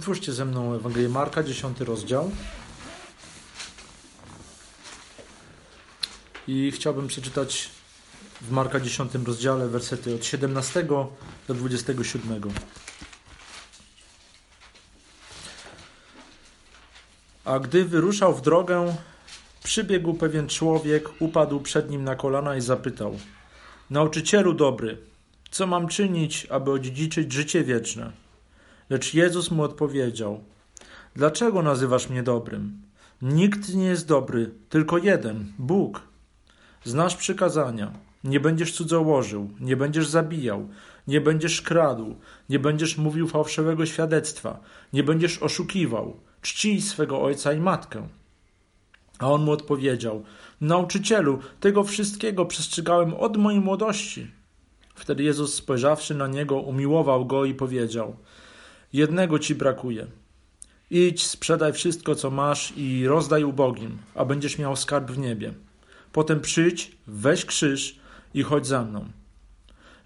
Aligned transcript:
Otwórzcie 0.00 0.32
ze 0.32 0.44
mną 0.44 0.74
Ewangelię 0.74 1.08
Marka, 1.08 1.42
10 1.42 1.80
rozdział. 1.80 2.30
I 6.48 6.70
chciałbym 6.70 7.08
przeczytać 7.08 7.70
w 8.40 8.50
Marka 8.50 8.80
10 8.80 9.12
rozdziale 9.14 9.68
wersety 9.68 10.14
od 10.14 10.24
17 10.24 10.82
do 11.48 11.54
27. 11.54 12.42
A 17.44 17.58
gdy 17.58 17.84
wyruszał 17.84 18.34
w 18.34 18.42
drogę, 18.42 18.96
przybiegł 19.64 20.14
pewien 20.14 20.48
człowiek, 20.48 21.08
upadł 21.18 21.60
przed 21.60 21.90
nim 21.90 22.04
na 22.04 22.16
kolana 22.16 22.56
i 22.56 22.60
zapytał: 22.60 23.18
Nauczycielu 23.90 24.54
dobry, 24.54 24.98
co 25.50 25.66
mam 25.66 25.88
czynić, 25.88 26.46
aby 26.50 26.70
odziedziczyć 26.70 27.32
życie 27.32 27.64
wieczne? 27.64 28.29
Lecz 28.90 29.14
Jezus 29.14 29.50
mu 29.50 29.62
odpowiedział: 29.62 30.44
Dlaczego 31.14 31.62
nazywasz 31.62 32.08
mnie 32.08 32.22
dobrym? 32.22 32.82
Nikt 33.22 33.74
nie 33.74 33.84
jest 33.84 34.06
dobry, 34.06 34.50
tylko 34.68 34.98
jeden 34.98 35.52
Bóg. 35.58 36.02
Znasz 36.84 37.16
przykazania: 37.16 37.92
nie 38.24 38.40
będziesz 38.40 38.72
cudzołożył, 38.72 39.50
nie 39.60 39.76
będziesz 39.76 40.08
zabijał, 40.08 40.68
nie 41.08 41.20
będziesz 41.20 41.62
kradł, 41.62 42.16
nie 42.48 42.58
będziesz 42.58 42.98
mówił 42.98 43.28
fałszywego 43.28 43.86
świadectwa, 43.86 44.60
nie 44.92 45.02
będziesz 45.02 45.38
oszukiwał, 45.38 46.20
czcij 46.42 46.80
swego 46.80 47.22
ojca 47.22 47.52
i 47.52 47.60
matkę. 47.60 48.08
A 49.18 49.32
on 49.32 49.44
mu 49.44 49.52
odpowiedział: 49.52 50.24
Nauczycielu, 50.60 51.38
tego 51.60 51.84
wszystkiego 51.84 52.44
przestrzegałem 52.44 53.14
od 53.14 53.36
mojej 53.36 53.60
młodości. 53.60 54.30
Wtedy 54.94 55.22
Jezus, 55.22 55.54
spojrzawszy 55.54 56.14
na 56.14 56.26
niego, 56.26 56.60
umiłował 56.60 57.26
go 57.26 57.44
i 57.44 57.54
powiedział: 57.54 58.16
Jednego 58.92 59.38
ci 59.38 59.54
brakuje. 59.54 60.06
Idź, 60.90 61.26
sprzedaj 61.26 61.72
wszystko, 61.72 62.14
co 62.14 62.30
masz 62.30 62.72
i 62.76 63.06
rozdaj 63.06 63.44
ubogim, 63.44 63.98
a 64.14 64.24
będziesz 64.24 64.58
miał 64.58 64.76
skarb 64.76 65.10
w 65.10 65.18
niebie. 65.18 65.54
Potem 66.12 66.40
przyjdź, 66.40 66.96
weź 67.06 67.44
krzyż 67.44 67.98
i 68.34 68.42
chodź 68.42 68.66
za 68.66 68.84
mną. 68.84 69.08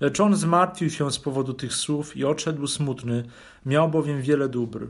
Lecz 0.01 0.21
on 0.21 0.37
zmartwił 0.37 0.91
się 0.91 1.13
z 1.13 1.19
powodu 1.19 1.55
tych 1.55 1.75
słów 1.75 2.17
i 2.17 2.25
odszedł 2.25 2.67
smutny, 2.67 3.25
miał 3.67 3.89
bowiem 3.89 4.23
wiele 4.23 4.49
dóbr. 4.49 4.87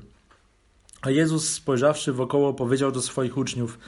A 1.03 1.11
Jezus, 1.11 1.51
spojrzawszy 1.51 2.13
wokoło, 2.13 2.55
powiedział 2.55 2.93
do 2.93 3.03
swoich 3.03 3.37
uczniów: 3.37 3.79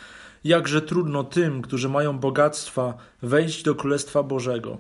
Jakże 0.45 0.83
trudno 0.83 1.25
tym, 1.25 1.63
którzy 1.63 1.89
mają 1.89 2.19
bogactwa, 2.19 2.95
wejść 3.23 3.63
do 3.63 3.75
Królestwa 3.75 4.23
Bożego. 4.23 4.79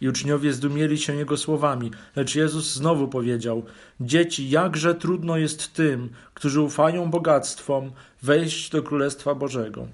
I 0.00 0.08
uczniowie 0.08 0.52
zdumieli 0.52 0.98
się 0.98 1.14
jego 1.14 1.36
słowami, 1.36 1.90
lecz 2.16 2.34
Jezus 2.34 2.74
znowu 2.74 3.08
powiedział: 3.08 3.62
Dzieci, 4.00 4.50
jakże 4.50 4.94
trudno 4.94 5.36
jest 5.36 5.72
tym, 5.72 6.10
którzy 6.34 6.60
ufają 6.60 7.10
bogactwom, 7.10 7.90
wejść 8.22 8.70
do 8.70 8.82
Królestwa 8.82 9.34
Bożego. 9.34 9.86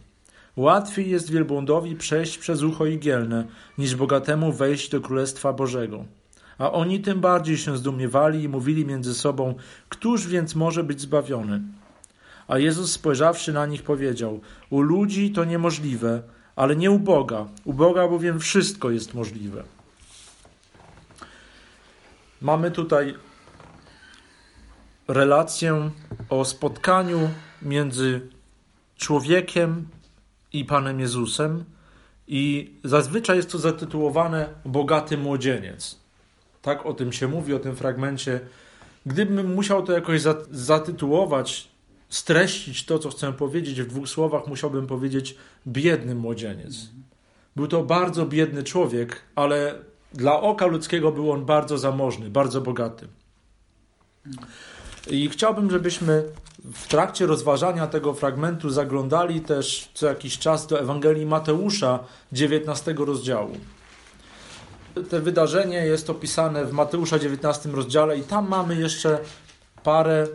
Łatwiej 0.56 1.10
jest 1.10 1.30
wielbłądowi 1.30 1.97
przejść 1.97 2.38
przez 2.38 2.62
ucho 2.62 2.86
igielne, 2.86 3.44
niż 3.78 3.94
bogatemu 3.94 4.52
wejść 4.52 4.91
do 4.91 5.00
Królestwa 5.00 5.52
Bożego. 5.52 6.05
A 6.58 6.72
oni 6.72 7.00
tym 7.00 7.20
bardziej 7.20 7.56
się 7.56 7.77
zdumiewali 7.77 8.42
i 8.42 8.48
mówili 8.48 8.86
między 8.86 9.14
sobą: 9.14 9.55
Któż 9.88 10.27
więc 10.27 10.55
może 10.55 10.84
być 10.84 11.00
zbawiony? 11.00 11.60
A 12.48 12.58
Jezus 12.58 12.92
spojrzawszy 12.92 13.52
na 13.52 13.66
nich 13.66 13.82
powiedział: 13.82 14.41
U 14.70 14.80
ludzi 14.80 15.30
to 15.30 15.44
niemożliwe, 15.44 16.22
ale 16.56 16.77
nie 16.77 16.91
u 16.91 16.98
Boga. 16.98 17.47
U 17.64 17.72
Boga 17.72 18.08
bowiem 18.08 18.41
wszystko 18.41 18.91
jest 18.91 19.14
możliwe. 19.14 19.64
Mamy 22.45 22.70
tutaj 22.70 23.14
relację 25.09 25.91
o 26.28 26.45
spotkaniu 26.45 27.31
między 27.62 28.20
człowiekiem 28.97 29.89
i 30.53 30.65
Panem 30.65 31.00
Jezusem, 31.00 31.65
i 32.28 32.75
zazwyczaj 32.84 33.37
jest 33.37 33.53
to 33.53 33.59
zatytułowane 33.59 34.49
Bogaty 34.65 35.19
młodzieniec. 35.19 36.00
Tak 36.62 36.87
o 36.87 36.94
tym 36.94 37.12
się 37.12 37.28
mówi, 37.28 37.54
o 37.54 37.59
tym 37.59 37.77
fragmencie. 37.77 38.41
Gdybym 39.06 39.54
musiał 39.54 39.83
to 39.83 39.93
jakoś 39.93 40.21
zatytułować, 40.50 41.69
streścić 42.09 42.84
to, 42.84 42.99
co 42.99 43.10
chcę 43.10 43.33
powiedzieć 43.33 43.83
w 43.83 43.87
dwóch 43.87 44.09
słowach, 44.09 44.47
musiałbym 44.47 44.87
powiedzieć 44.87 45.37
biedny 45.66 46.15
młodzieniec. 46.15 46.75
Był 47.56 47.66
to 47.66 47.83
bardzo 47.83 48.27
biedny 48.27 48.62
człowiek, 48.62 49.22
ale 49.34 49.75
dla 50.14 50.41
oka 50.41 50.66
ludzkiego 50.66 51.12
był 51.12 51.32
on 51.32 51.44
bardzo 51.44 51.78
zamożny, 51.78 52.30
bardzo 52.30 52.60
bogaty. 52.60 53.08
I 55.10 55.28
chciałbym, 55.28 55.70
żebyśmy 55.70 56.25
w 56.72 56.88
trakcie 56.88 57.26
rozważania 57.26 57.86
tego 57.86 58.14
fragmentu 58.14 58.70
zaglądali 58.70 59.41
też 59.41 59.91
co 59.94 60.06
jakiś 60.06 60.38
czas 60.38 60.66
do 60.66 60.80
Ewangelii 60.80 61.26
Mateusza, 61.26 61.98
19 62.32 62.94
rozdziału. 62.98 63.56
To 65.10 65.20
wydarzenie 65.20 65.76
jest 65.86 66.10
opisane 66.10 66.64
w 66.64 66.72
Mateusza 66.72 67.19
19 67.19 67.69
rozdziale 67.70 68.19
i 68.19 68.22
tam 68.22 68.48
mamy 68.48 68.76
jeszcze 68.76 69.19
parę, 69.82 70.28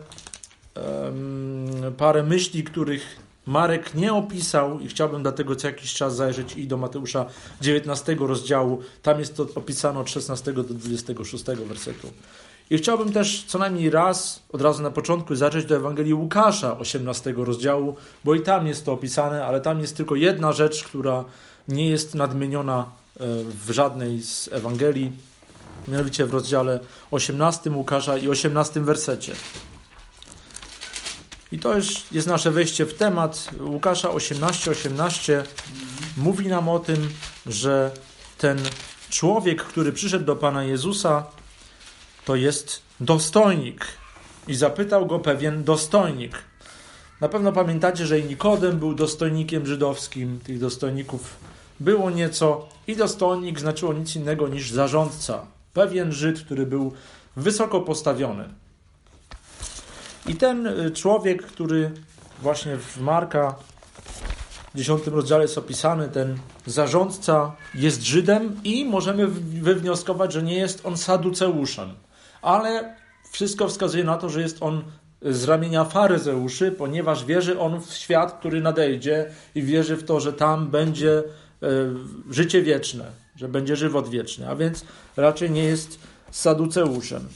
um, 0.76 1.94
parę 1.98 2.24
myśli, 2.24 2.64
których 2.64 3.29
Marek 3.50 3.96
nie 3.96 4.14
opisał 4.14 4.80
i 4.80 4.88
chciałbym 4.88 5.22
dlatego 5.22 5.56
co 5.56 5.68
jakiś 5.68 5.94
czas 5.94 6.16
zajrzeć 6.16 6.58
i 6.58 6.68
do 6.68 6.78
Mateusza 6.78 7.26
19 7.62 8.16
rozdziału. 8.20 8.80
Tam 9.02 9.20
jest 9.20 9.38
to 9.38 9.48
opisane 9.56 10.00
od 10.00 10.10
16 10.10 10.54
do 10.54 10.64
26 10.64 11.46
wersetu. 11.46 12.08
I 12.70 12.78
chciałbym 12.78 13.12
też 13.12 13.44
co 13.48 13.60
najmniej 13.60 13.90
raz, 13.90 14.44
od 14.52 14.62
razu 14.62 14.84
na 14.84 14.92
początku, 14.92 15.36
zacząć 15.36 15.66
do 15.66 15.76
Ewangelii 15.76 16.14
Łukasza 16.14 16.78
18 16.78 17.34
rozdziału, 17.38 17.96
bo 18.24 18.36
i 18.36 18.42
tam 18.42 18.68
jest 18.68 18.86
to 18.86 18.94
opisane, 18.94 19.46
ale 19.46 19.62
tam 19.62 19.80
jest 19.80 19.98
tylko 19.98 20.16
jedna 20.16 20.52
rzecz, 20.52 20.84
która 20.84 21.26
nie 21.68 21.90
jest 21.90 22.16
nadmieniona 22.16 22.86
e, 23.20 23.24
w 23.66 23.72
żadnej 23.72 24.22
z 24.22 24.50
Ewangelii, 24.52 25.12
mianowicie 25.88 26.26
w 26.26 26.34
rozdziale 26.34 26.80
18 27.12 27.72
Łukasza 27.72 28.18
i 28.18 28.30
18 28.30 28.82
wersecie. 28.82 29.34
I 31.52 31.60
to 31.60 31.76
już 31.76 32.04
jest 32.12 32.28
nasze 32.28 32.52
wejście 32.52 32.86
w 32.86 32.94
temat. 32.94 33.50
Łukasza 33.60 34.10
18:18 34.10 34.72
18 34.72 35.44
mówi 36.18 36.48
nam 36.48 36.70
o 36.70 36.80
tym, 36.80 37.10
że 37.46 37.92
ten 38.38 38.60
człowiek, 39.10 39.64
który 39.64 39.94
przyszedł 39.94 40.26
do 40.26 40.36
Pana 40.36 40.64
Jezusa, 40.64 41.26
to 42.26 42.36
jest 42.36 42.82
dostojnik. 43.00 43.86
I 44.48 44.56
zapytał 44.56 45.06
go 45.06 45.20
pewien 45.20 45.64
dostojnik. 45.64 46.44
Na 47.22 47.30
pewno 47.30 47.52
pamiętacie, 47.52 48.06
że 48.06 48.20
i 48.20 48.26
Nikodem 48.26 48.80
był 48.80 48.94
dostojnikiem 48.94 49.66
żydowskim. 49.66 50.40
Tych 50.40 50.60
dostojników 50.60 51.38
było 51.80 52.10
nieco. 52.10 52.70
I 52.88 52.96
dostojnik 52.96 53.60
znaczyło 53.60 53.94
nic 53.94 54.16
innego 54.16 54.48
niż 54.48 54.72
zarządca. 54.72 55.46
Pewien 55.74 56.12
Żyd, 56.12 56.42
który 56.42 56.66
był 56.66 56.94
wysoko 57.36 57.82
postawiony. 57.82 58.50
I 60.30 60.36
ten 60.36 60.68
y, 60.68 60.92
człowiek, 60.92 61.44
który 61.44 61.92
właśnie 62.42 62.78
w 62.78 63.02
Marka 63.02 63.56
w 64.74 64.78
10 64.78 65.08
rozdziale 65.08 65.42
jest 65.42 65.58
opisany, 65.58 66.10
ten 66.10 66.38
zarządca 66.66 67.56
jest 67.76 68.02
Żydem 68.02 68.64
i 68.64 68.86
możemy 68.86 69.28
wywnioskować, 69.28 70.34
że 70.34 70.44
nie 70.44 70.56
jest 70.56 70.86
on 70.86 70.98
saduceuszem 70.98 71.90
ale 72.42 72.96
wszystko 73.32 73.68
wskazuje 73.68 74.04
na 74.04 74.18
to, 74.18 74.30
że 74.30 74.42
jest 74.42 74.58
on 74.62 74.84
z 75.22 75.44
ramienia 75.44 75.86
faryzeuszy, 75.86 76.72
ponieważ 76.72 77.26
wierzy 77.26 77.60
on 77.60 77.82
w 77.82 77.94
świat, 77.94 78.40
który 78.40 78.62
nadejdzie 78.62 79.32
i 79.56 79.64
wierzy 79.64 79.98
w 79.98 80.04
to, 80.04 80.20
że 80.20 80.34
tam 80.34 80.68
będzie 80.68 81.18
e, 81.20 81.24
życie 82.30 82.62
wieczne, 82.62 83.06
że 83.36 83.48
będzie 83.48 83.76
żywot 83.76 84.10
wieczny, 84.10 84.50
a 84.50 84.56
więc 84.56 84.86
raczej 85.18 85.52
nie 85.52 85.64
jest 85.64 86.00
saduceuszem. 86.32 87.28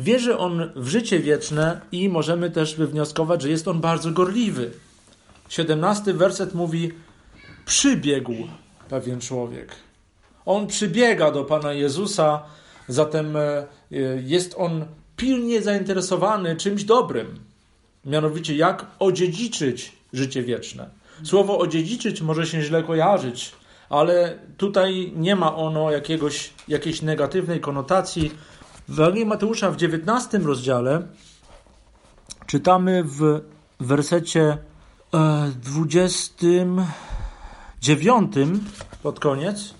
Wierzy 0.00 0.38
on 0.38 0.70
w 0.76 0.88
życie 0.88 1.18
wieczne 1.18 1.80
i 1.92 2.08
możemy 2.08 2.50
też 2.50 2.74
wywnioskować, 2.74 3.42
że 3.42 3.50
jest 3.50 3.68
on 3.68 3.80
bardzo 3.80 4.10
gorliwy. 4.10 4.70
17 5.48 6.14
werset 6.14 6.54
mówi: 6.54 6.92
Przybiegł 7.66 8.34
pewien 8.88 9.20
człowiek. 9.20 9.68
On 10.46 10.66
przybiega 10.66 11.30
do 11.30 11.44
Pana 11.44 11.72
Jezusa 11.72 12.42
Zatem 12.90 13.36
e, 13.36 13.66
jest 14.24 14.54
on 14.58 14.84
pilnie 15.16 15.62
zainteresowany 15.62 16.56
czymś 16.56 16.84
dobrym, 16.84 17.38
mianowicie 18.04 18.56
jak 18.56 18.86
odziedziczyć 18.98 19.92
życie 20.12 20.42
wieczne. 20.42 20.90
Słowo 21.24 21.58
odziedziczyć 21.58 22.22
może 22.22 22.46
się 22.46 22.62
źle 22.62 22.82
kojarzyć, 22.82 23.52
ale 23.88 24.38
tutaj 24.56 25.12
nie 25.16 25.36
ma 25.36 25.56
ono 25.56 25.90
jakiegoś, 25.90 26.50
jakiejś 26.68 27.02
negatywnej 27.02 27.60
konotacji. 27.60 28.30
W 28.90 29.00
Ewangelii 29.00 29.26
Mateusza 29.26 29.70
w 29.70 29.76
19 29.76 30.38
rozdziale 30.38 31.02
czytamy 32.46 33.04
w 33.04 33.40
wersecie 33.80 34.58
29 35.62 38.36
e, 38.36 38.46
pod 39.02 39.20
koniec, 39.20 39.74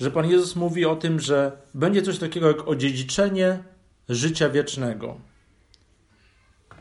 że 0.00 0.10
Pan 0.10 0.30
Jezus 0.30 0.56
mówi 0.56 0.86
o 0.86 0.96
tym, 0.96 1.20
że 1.20 1.52
będzie 1.74 2.02
coś 2.02 2.18
takiego 2.18 2.48
jak 2.48 2.68
odziedziczenie 2.68 3.58
życia 4.08 4.50
wiecznego. 4.50 5.16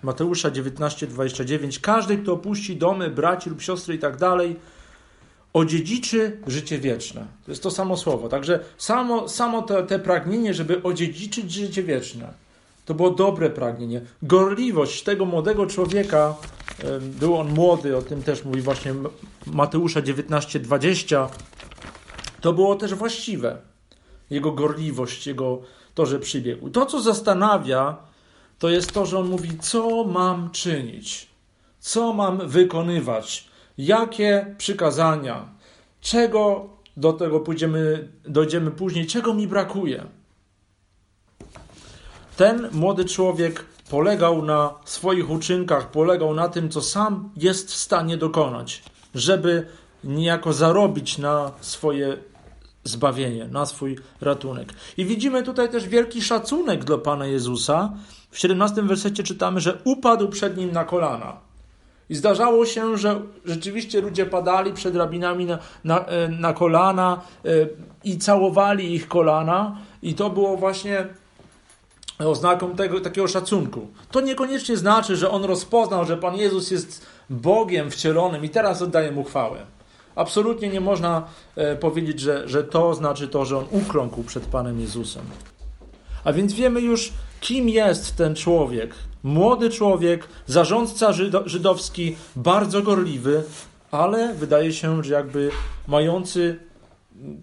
Mateusza 0.04 0.52
19:29 0.52 1.82
każdy, 1.82 2.18
kto 2.18 2.34
opuści 2.34 2.78
domy, 2.78 3.10
braci 3.10 3.50
lub 3.50 3.62
siostry 3.62 3.96
i 3.96 4.00
tak 4.00 4.18
dalej, 4.18 4.60
odziedziczy 5.54 6.38
życie 6.48 6.80
wieczne. 6.80 7.26
To 7.46 7.52
jest 7.52 7.64
to 7.64 7.72
samo 7.72 7.98
słowo. 7.98 8.30
Także 8.30 8.60
samo, 8.78 9.30
samo 9.30 9.62
te, 9.62 9.84
te 9.84 10.00
pragnienie, 10.00 10.54
żeby 10.54 10.84
odziedziczyć 10.84 11.52
życie 11.52 11.84
wieczne, 11.84 12.34
to 12.86 12.94
było 12.94 13.12
dobre 13.12 13.50
pragnienie. 13.50 14.02
Gorliwość 14.24 15.04
tego 15.04 15.26
młodego 15.26 15.68
człowieka, 15.68 16.36
był 17.02 17.38
on 17.38 17.50
młody, 17.54 17.98
o 17.98 18.02
tym 18.02 18.24
też 18.24 18.46
mówi 18.46 18.62
właśnie 18.62 18.94
Mateusza 19.46 20.02
19:20, 20.02 21.28
to 22.42 22.54
było 22.54 22.76
też 22.76 22.94
właściwe. 22.94 23.58
Jego 24.30 24.52
gorliwość, 24.52 25.28
jego 25.28 25.62
to, 25.96 26.06
że 26.06 26.20
przybiegł. 26.20 26.70
To, 26.70 26.86
co 26.86 27.02
zastanawia, 27.02 27.98
to 28.60 28.70
jest 28.70 28.92
to, 28.92 29.06
że 29.06 29.20
on 29.20 29.30
mówi, 29.30 29.58
co 29.60 30.04
mam 30.04 30.52
czynić, 30.52 31.28
co 31.80 32.14
mam 32.14 32.48
wykonywać, 32.48 33.49
jakie 33.80 34.56
przykazania, 34.58 35.50
czego 36.02 36.70
do 36.98 37.14
tego 37.14 37.40
pójdziemy, 37.40 38.10
dojdziemy 38.24 38.72
później, 38.72 39.08
czego 39.08 39.34
mi 39.34 39.48
brakuje. 39.48 40.04
Ten 42.38 42.70
młody 42.72 43.06
człowiek 43.06 43.66
polegał 43.90 44.46
na 44.46 44.74
swoich 44.86 45.30
uczynkach, 45.30 45.92
polegał 45.92 46.34
na 46.34 46.50
tym, 46.50 46.70
co 46.70 46.82
sam 46.82 47.30
jest 47.38 47.72
w 47.72 47.76
stanie 47.76 48.18
dokonać, 48.18 48.84
żeby 49.16 49.68
niejako 50.04 50.54
zarobić 50.54 51.18
na 51.18 51.52
swoje 51.62 52.18
zbawienie, 52.84 53.48
na 53.48 53.66
swój 53.66 53.98
ratunek. 54.22 54.74
I 54.98 55.06
widzimy 55.06 55.44
tutaj 55.44 55.70
też 55.70 55.88
wielki 55.88 56.22
szacunek 56.22 56.84
dla 56.84 56.98
Pana 56.98 57.26
Jezusa. 57.26 57.94
W 58.32 58.40
17 58.40 58.82
wersecie 58.82 59.24
czytamy, 59.24 59.60
że 59.60 59.82
upadł 59.84 60.30
przed 60.30 60.58
nim 60.58 60.72
na 60.72 60.86
kolana. 60.86 61.49
I 62.10 62.16
zdarzało 62.16 62.66
się, 62.66 62.98
że 62.98 63.22
rzeczywiście 63.46 64.02
ludzie 64.02 64.26
padali 64.26 64.74
przed 64.74 64.96
rabinami 64.96 65.46
na, 65.46 65.60
na, 65.84 66.06
e, 66.06 66.28
na 66.28 66.54
kolana 66.54 67.22
e, 67.46 67.50
i 68.04 68.18
całowali 68.18 68.94
ich 68.94 69.08
kolana, 69.08 69.78
i 70.02 70.14
to 70.14 70.30
było 70.30 70.58
właśnie 70.58 71.08
oznaką 72.20 72.76
tego, 72.76 73.02
takiego 73.02 73.28
szacunku. 73.28 73.88
To 74.12 74.22
niekoniecznie 74.22 74.78
znaczy, 74.78 75.16
że 75.16 75.32
on 75.32 75.44
rozpoznał, 75.44 76.06
że 76.06 76.18
Pan 76.18 76.36
Jezus 76.36 76.72
jest 76.72 77.06
Bogiem 77.30 77.92
wcielonym 77.92 78.46
i 78.46 78.50
teraz 78.50 78.82
oddaje 78.82 79.12
mu 79.12 79.24
chwałę. 79.24 79.66
Absolutnie 80.16 80.70
nie 80.70 80.82
można 80.82 81.28
e, 81.56 81.76
powiedzieć, 81.76 82.20
że, 82.20 82.48
że 82.48 82.64
to 82.64 82.94
znaczy 82.94 83.28
to, 83.28 83.46
że 83.46 83.58
on 83.58 83.66
ukląkł 83.72 84.24
przed 84.24 84.46
Panem 84.46 84.80
Jezusem. 84.80 85.24
A 86.24 86.34
więc 86.34 86.54
wiemy 86.54 86.82
już, 86.82 87.14
kim 87.42 87.70
jest 87.70 88.16
ten 88.16 88.36
człowiek. 88.36 88.96
Młody 89.24 89.70
człowiek, 89.70 90.28
zarządca 90.48 91.14
żydowski, 91.46 92.16
bardzo 92.36 92.82
gorliwy, 92.82 93.44
ale 93.92 94.34
wydaje 94.34 94.74
się, 94.74 95.04
że 95.04 95.14
jakby 95.14 95.52
mający 95.88 96.60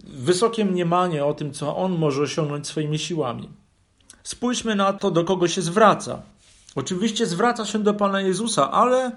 wysokie 0.03 0.65
mniemanie 0.65 1.25
o 1.25 1.33
tym, 1.33 1.53
co 1.53 1.77
on 1.77 1.97
może 1.97 2.21
osiągnąć 2.21 2.67
swoimi 2.67 2.99
siłami. 2.99 3.49
Spójrzmy 4.23 4.75
na 4.75 4.93
to, 4.93 5.11
do 5.11 5.23
kogo 5.23 5.47
się 5.47 5.61
zwraca. 5.61 6.21
Oczywiście 6.75 7.25
zwraca 7.25 7.65
się 7.65 7.79
do 7.79 7.93
Pana 7.93 8.21
Jezusa, 8.21 8.71
ale 8.71 9.11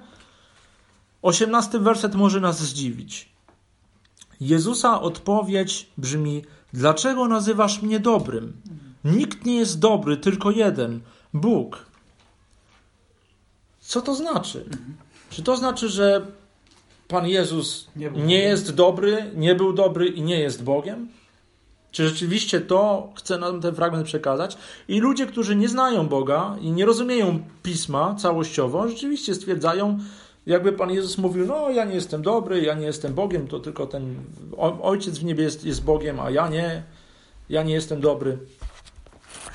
osiemnasty 1.23 1.79
werset 1.79 2.15
może 2.15 2.41
nas 2.41 2.61
zdziwić. 2.63 3.29
Jezusa 4.41 5.01
odpowiedź 5.01 5.91
brzmi: 5.99 6.43
Dlaczego 6.73 7.29
nazywasz 7.29 7.83
mnie 7.83 8.01
dobrym? 8.01 8.53
Nikt 9.05 9.47
nie 9.47 9.57
jest 9.57 9.79
dobry, 9.79 10.17
tylko 10.17 10.51
jeden 10.51 11.01
Bóg. 11.35 11.87
Co 13.81 14.03
to 14.03 14.15
znaczy? 14.15 14.65
Czy 15.31 15.43
to 15.43 15.57
znaczy, 15.57 15.89
że 15.89 16.27
Pan 17.09 17.27
Jezus 17.27 17.89
nie, 17.97 18.11
nie 18.11 18.39
jest 18.39 18.75
dobry, 18.75 19.31
nie 19.35 19.55
był 19.55 19.73
dobry 19.73 20.09
i 20.09 20.23
nie 20.23 20.41
jest 20.41 20.65
Bogiem? 20.65 21.09
Czy 21.91 22.09
rzeczywiście 22.09 22.61
to 22.61 23.09
chce 23.15 23.39
nam 23.39 23.61
ten 23.61 23.75
fragment 23.75 24.07
przekazać? 24.07 24.57
I 24.89 25.01
ludzie, 25.01 25.27
którzy 25.27 25.57
nie 25.57 25.69
znają 25.69 26.09
Boga 26.09 26.57
i 26.61 26.71
nie 26.71 26.87
rozumieją 26.87 27.43
pisma 27.63 28.15
całościowo, 28.15 28.89
rzeczywiście 28.89 29.35
stwierdzają, 29.35 29.99
jakby 30.47 30.73
Pan 30.73 30.91
Jezus 30.91 31.19
mówił: 31.19 31.47
No, 31.47 31.71
ja 31.71 31.85
nie 31.85 31.95
jestem 31.95 32.23
dobry, 32.23 32.63
ja 32.63 32.75
nie 32.75 32.87
jestem 32.87 33.15
Bogiem, 33.15 33.49
to 33.49 33.61
tylko 33.61 33.87
ten 33.87 34.15
Ojciec 34.83 35.19
w 35.19 35.25
niebie 35.25 35.45
jest, 35.45 35.65
jest 35.65 35.85
Bogiem, 35.85 36.21
a 36.21 36.31
ja 36.31 36.49
nie, 36.49 36.83
ja 37.49 37.63
nie 37.63 37.75
jestem 37.75 38.01
dobry. 38.01 38.39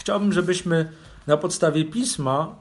Chciałbym, 0.05 0.33
żebyśmy 0.33 0.91
na 1.27 1.37
podstawie 1.37 1.85
pisma 1.85 2.55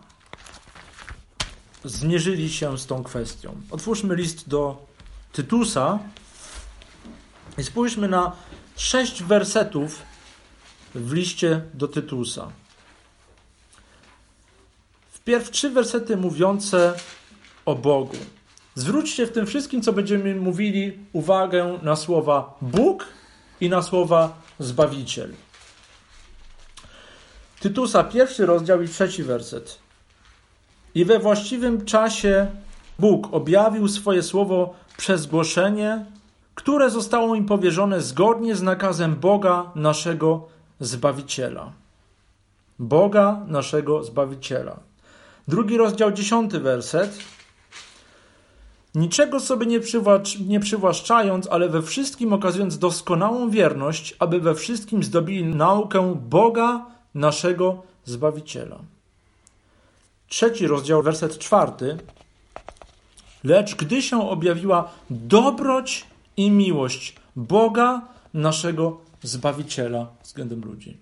zmierzyli 1.85 2.51
się 2.51 2.79
z 2.79 2.87
tą 2.87 3.03
kwestią. 3.03 3.57
Otwórzmy 3.71 4.15
list 4.15 4.49
do 4.49 4.87
Tytusa 5.33 5.99
i 7.59 7.65
spójrzmy 7.65 8.09
na 8.09 8.33
sześć 8.77 9.23
wersetów 9.23 10.03
w 10.95 11.13
liście 11.13 11.63
do 11.75 11.89
Tytusa. 11.89 12.49
Wpierw 15.13 15.51
trzy 15.51 15.71
wersety 15.71 16.17
mówiące 16.17 16.95
o 17.65 17.75
Bogu. 17.75 18.17
Zwróćcie 18.75 19.27
w 19.27 19.33
tym 19.33 19.47
wszystkim, 19.47 19.83
co 19.83 19.93
będziemy 19.93 20.35
mówili, 20.35 20.99
uwagę 21.13 21.79
na 21.83 21.97
słowa 21.97 22.59
Bóg 22.61 23.07
i 23.61 23.69
na 23.69 23.83
słowa 23.83 24.43
Zbawiciel. 24.59 25.35
Tytusa, 27.65 28.05
pierwszy 28.05 28.47
rozdział 28.47 28.83
i 28.83 28.89
trzeci 28.89 29.23
werset. 29.23 29.79
I 30.95 31.05
we 31.05 31.19
właściwym 31.19 31.85
czasie 31.85 32.47
Bóg 32.99 33.29
objawił 33.33 33.89
swoje 33.89 34.23
słowo 34.23 34.75
przez 34.97 35.27
głoszenie, 35.27 36.05
które 36.55 36.91
zostało 36.91 37.35
im 37.35 37.47
powierzone 37.47 38.01
zgodnie 38.01 38.57
z 38.57 38.63
nakazem 38.63 39.15
Boga 39.15 39.71
naszego 39.75 40.49
Zbawiciela. 40.81 41.73
Boga 42.79 43.41
naszego 43.47 44.03
Zbawiciela. 44.03 44.77
Drugi 45.49 45.77
rozdział, 45.77 46.13
dziesiąty 46.13 46.61
werset. 46.61 47.19
Niczego 48.95 49.41
sobie 49.41 49.67
nie, 49.67 49.81
nie 50.47 50.61
przywłaszczając, 50.61 51.49
ale 51.51 51.69
we 51.69 51.83
wszystkim 51.83 52.33
okazując 52.33 52.79
doskonałą 52.79 53.51
wierność, 53.51 54.17
aby 54.19 54.41
we 54.41 54.55
wszystkim 54.55 55.03
zdobili 55.03 55.45
naukę 55.45 56.15
Boga 56.15 56.95
naszego 57.15 57.83
Zbawiciela. 58.05 58.79
Trzeci 60.29 60.67
rozdział, 60.67 61.03
werset 61.03 61.39
czwarty. 61.39 61.97
Lecz 63.45 63.75
gdy 63.75 64.03
się 64.03 64.29
objawiła 64.29 64.91
dobroć 65.11 66.07
i 66.37 66.51
miłość 66.51 67.17
Boga, 67.37 68.03
naszego 68.35 69.01
Zbawiciela 69.23 70.07
względem 70.23 70.61
ludzi. 70.61 70.97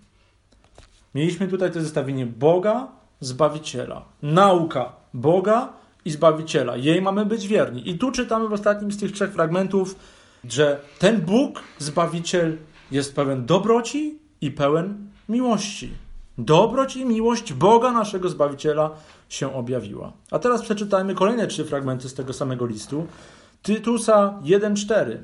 Mieliśmy 1.14 1.48
tutaj 1.48 1.72
to 1.72 1.80
zestawienie 1.80 2.26
Boga, 2.26 2.88
Zbawiciela. 3.20 4.04
Nauka 4.22 4.92
Boga 5.14 5.72
i 6.04 6.10
Zbawiciela. 6.10 6.76
Jej 6.76 7.02
mamy 7.02 7.26
być 7.26 7.48
wierni. 7.48 7.90
I 7.90 7.98
tu 7.98 8.12
czytamy 8.12 8.48
w 8.48 8.52
ostatnim 8.52 8.92
z 8.92 8.98
tych 8.98 9.12
trzech 9.12 9.32
fragmentów, 9.32 9.96
że 10.44 10.80
ten 10.98 11.20
Bóg, 11.20 11.62
Zbawiciel, 11.78 12.58
jest 12.90 13.14
pełen 13.14 13.46
dobroci 13.46 14.18
i 14.40 14.50
pełen 14.50 15.11
miłości. 15.28 15.90
Dobroć 16.38 16.96
i 16.96 17.04
miłość 17.04 17.52
Boga, 17.52 17.92
naszego 17.92 18.28
Zbawiciela, 18.28 18.90
się 19.28 19.54
objawiła. 19.54 20.12
A 20.30 20.38
teraz 20.38 20.62
przeczytajmy 20.62 21.14
kolejne 21.14 21.46
trzy 21.46 21.64
fragmenty 21.64 22.08
z 22.08 22.14
tego 22.14 22.32
samego 22.32 22.66
listu. 22.66 23.06
Tytusa 23.62 24.38
1:4. 24.42 25.16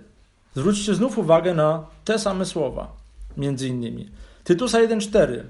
Zwróćcie 0.55 0.95
znów 0.95 1.19
uwagę 1.19 1.55
na 1.55 1.85
te 2.05 2.19
same 2.19 2.45
słowa, 2.45 2.93
między 3.37 3.69
innymi. 3.69 4.09
Tytusa 4.45 4.79
1:4. 4.79 5.43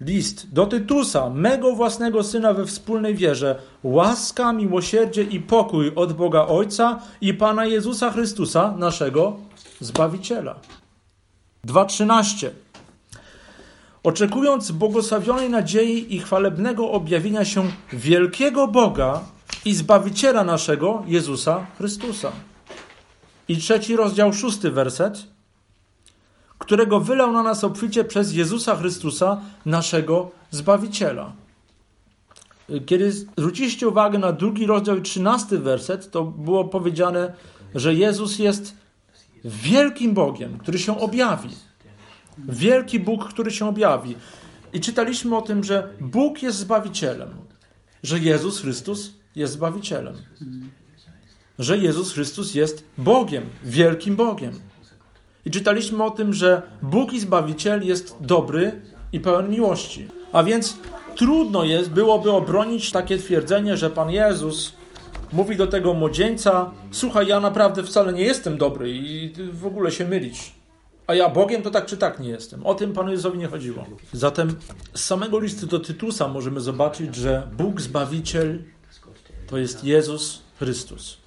List 0.00 0.52
do 0.52 0.66
Tytusa, 0.66 1.30
mego 1.30 1.72
własnego 1.74 2.22
syna 2.22 2.54
we 2.54 2.66
wspólnej 2.66 3.14
wierze, 3.14 3.58
łaska, 3.82 4.52
miłosierdzie 4.52 5.22
i 5.22 5.40
pokój 5.40 5.92
od 5.94 6.12
Boga 6.12 6.46
Ojca 6.46 7.00
i 7.20 7.34
Pana 7.34 7.66
Jezusa 7.66 8.10
Chrystusa, 8.10 8.74
naszego 8.76 9.36
Zbawiciela. 9.80 10.54
2:13. 11.64 12.50
Oczekując 14.02 14.70
błogosławionej 14.70 15.50
nadziei 15.50 16.14
i 16.14 16.20
chwalebnego 16.20 16.90
objawienia 16.90 17.44
się 17.44 17.70
wielkiego 17.92 18.68
Boga 18.68 19.20
i 19.64 19.74
Zbawiciela 19.74 20.44
naszego, 20.44 21.02
Jezusa 21.06 21.66
Chrystusa. 21.78 22.32
I 23.48 23.56
trzeci 23.56 23.96
rozdział, 23.96 24.32
szósty 24.32 24.70
werset, 24.70 25.26
którego 26.58 27.00
wylał 27.00 27.32
na 27.32 27.42
nas 27.42 27.64
obficie 27.64 28.04
przez 28.04 28.32
Jezusa 28.32 28.76
Chrystusa, 28.76 29.40
naszego 29.66 30.30
Zbawiciela. 30.50 31.32
Kiedy 32.86 33.12
zwróciliście 33.12 33.88
uwagę 33.88 34.18
na 34.18 34.32
drugi 34.32 34.66
rozdział 34.66 34.96
i 34.96 35.02
trzynasty 35.02 35.58
werset, 35.58 36.10
to 36.10 36.24
było 36.24 36.64
powiedziane, 36.64 37.32
że 37.74 37.94
Jezus 37.94 38.38
jest 38.38 38.76
wielkim 39.44 40.14
Bogiem, 40.14 40.58
który 40.58 40.78
się 40.78 41.00
objawi. 41.00 41.67
Wielki 42.48 43.00
Bóg, 43.00 43.28
który 43.28 43.50
się 43.50 43.68
objawi. 43.68 44.16
I 44.72 44.80
czytaliśmy 44.80 45.36
o 45.36 45.42
tym, 45.42 45.64
że 45.64 45.88
Bóg 46.00 46.42
jest 46.42 46.58
Zbawicielem. 46.58 47.28
że 48.02 48.18
Jezus 48.18 48.60
Chrystus 48.60 49.12
jest 49.36 49.52
Zbawicielem. 49.52 50.14
Że 51.58 51.78
Jezus 51.78 52.12
Chrystus 52.12 52.54
jest 52.54 52.84
Bogiem, 52.98 53.44
wielkim 53.64 54.16
Bogiem. 54.16 54.52
I 55.44 55.50
czytaliśmy 55.50 56.04
o 56.04 56.10
tym, 56.10 56.34
że 56.34 56.62
Bóg 56.82 57.12
i 57.12 57.20
Zbawiciel 57.20 57.86
jest 57.86 58.16
dobry 58.20 58.80
i 59.12 59.20
pełen 59.20 59.50
miłości. 59.50 60.08
A 60.32 60.42
więc 60.42 60.76
trudno 61.16 61.64
jest, 61.64 61.90
byłoby 61.90 62.30
obronić 62.32 62.92
takie 62.92 63.18
twierdzenie, 63.18 63.76
że 63.76 63.90
Pan 63.90 64.10
Jezus 64.10 64.72
mówi 65.32 65.56
do 65.56 65.66
tego 65.66 65.94
młodzieńca: 65.94 66.70
Słuchaj, 66.90 67.26
ja 67.26 67.40
naprawdę 67.40 67.82
wcale 67.82 68.12
nie 68.12 68.22
jestem 68.22 68.58
dobry 68.58 68.90
i 68.90 69.32
w 69.52 69.66
ogóle 69.66 69.90
się 69.90 70.08
mylić. 70.08 70.57
A 71.08 71.14
ja 71.14 71.28
Bogiem 71.28 71.62
to 71.62 71.70
tak 71.70 71.86
czy 71.86 71.96
tak 71.96 72.20
nie 72.20 72.28
jestem. 72.28 72.66
O 72.66 72.74
tym 72.74 72.92
Panu 72.92 73.10
Jezusowi 73.10 73.38
nie 73.38 73.46
chodziło. 73.46 73.86
Zatem 74.12 74.56
z 74.94 75.04
samego 75.04 75.38
listu 75.38 75.66
do 75.66 75.80
Tytusa 75.80 76.28
możemy 76.28 76.60
zobaczyć, 76.60 77.14
że 77.14 77.48
Bóg 77.56 77.80
Zbawiciel 77.80 78.62
to 79.46 79.58
jest 79.58 79.84
Jezus 79.84 80.42
Chrystus. 80.58 81.18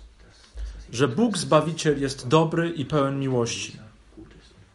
Że 0.91 1.07
Bóg 1.07 1.37
Zbawiciel 1.37 2.01
jest 2.01 2.27
dobry 2.27 2.69
i 2.69 2.85
pełen 2.85 3.19
miłości. 3.19 3.79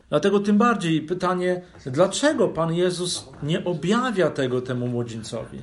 Dlatego 0.08 0.40
tym 0.40 0.58
bardziej 0.58 1.02
pytanie, 1.02 1.62
dlaczego 1.86 2.48
Pan 2.48 2.74
Jezus 2.74 3.28
nie 3.42 3.64
objawia 3.64 4.30
tego 4.30 4.60
temu 4.60 4.86
młodzieńcowi? 4.86 5.62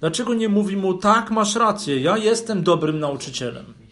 Dlaczego 0.00 0.34
nie 0.34 0.48
mówi 0.48 0.76
mu, 0.76 0.94
tak, 0.94 1.30
masz 1.30 1.56
rację, 1.56 2.00
ja 2.00 2.16
jestem 2.16 2.62
dobrym 2.62 3.00
nauczycielem. 3.00 3.85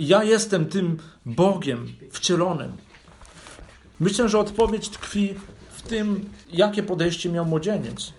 Ja 0.00 0.24
jestem 0.24 0.66
tym 0.66 0.98
Bogiem 1.26 1.92
wcielonym. 2.10 2.72
Myślę, 4.00 4.28
że 4.28 4.38
odpowiedź 4.38 4.88
tkwi 4.88 5.34
w 5.72 5.82
tym, 5.82 6.30
jakie 6.52 6.82
podejście 6.82 7.28
miał 7.28 7.44
młodzieniec. 7.44 8.12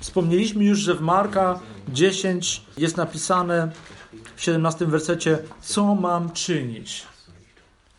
Wspomnieliśmy 0.00 0.64
już, 0.64 0.78
że 0.78 0.94
w 0.94 1.00
Marka 1.00 1.60
10 1.88 2.62
jest 2.78 2.96
napisane 2.96 3.70
w 4.36 4.42
17 4.42 4.86
wersecie, 4.86 5.38
co 5.60 5.94
mam 5.94 6.32
czynić. 6.32 7.06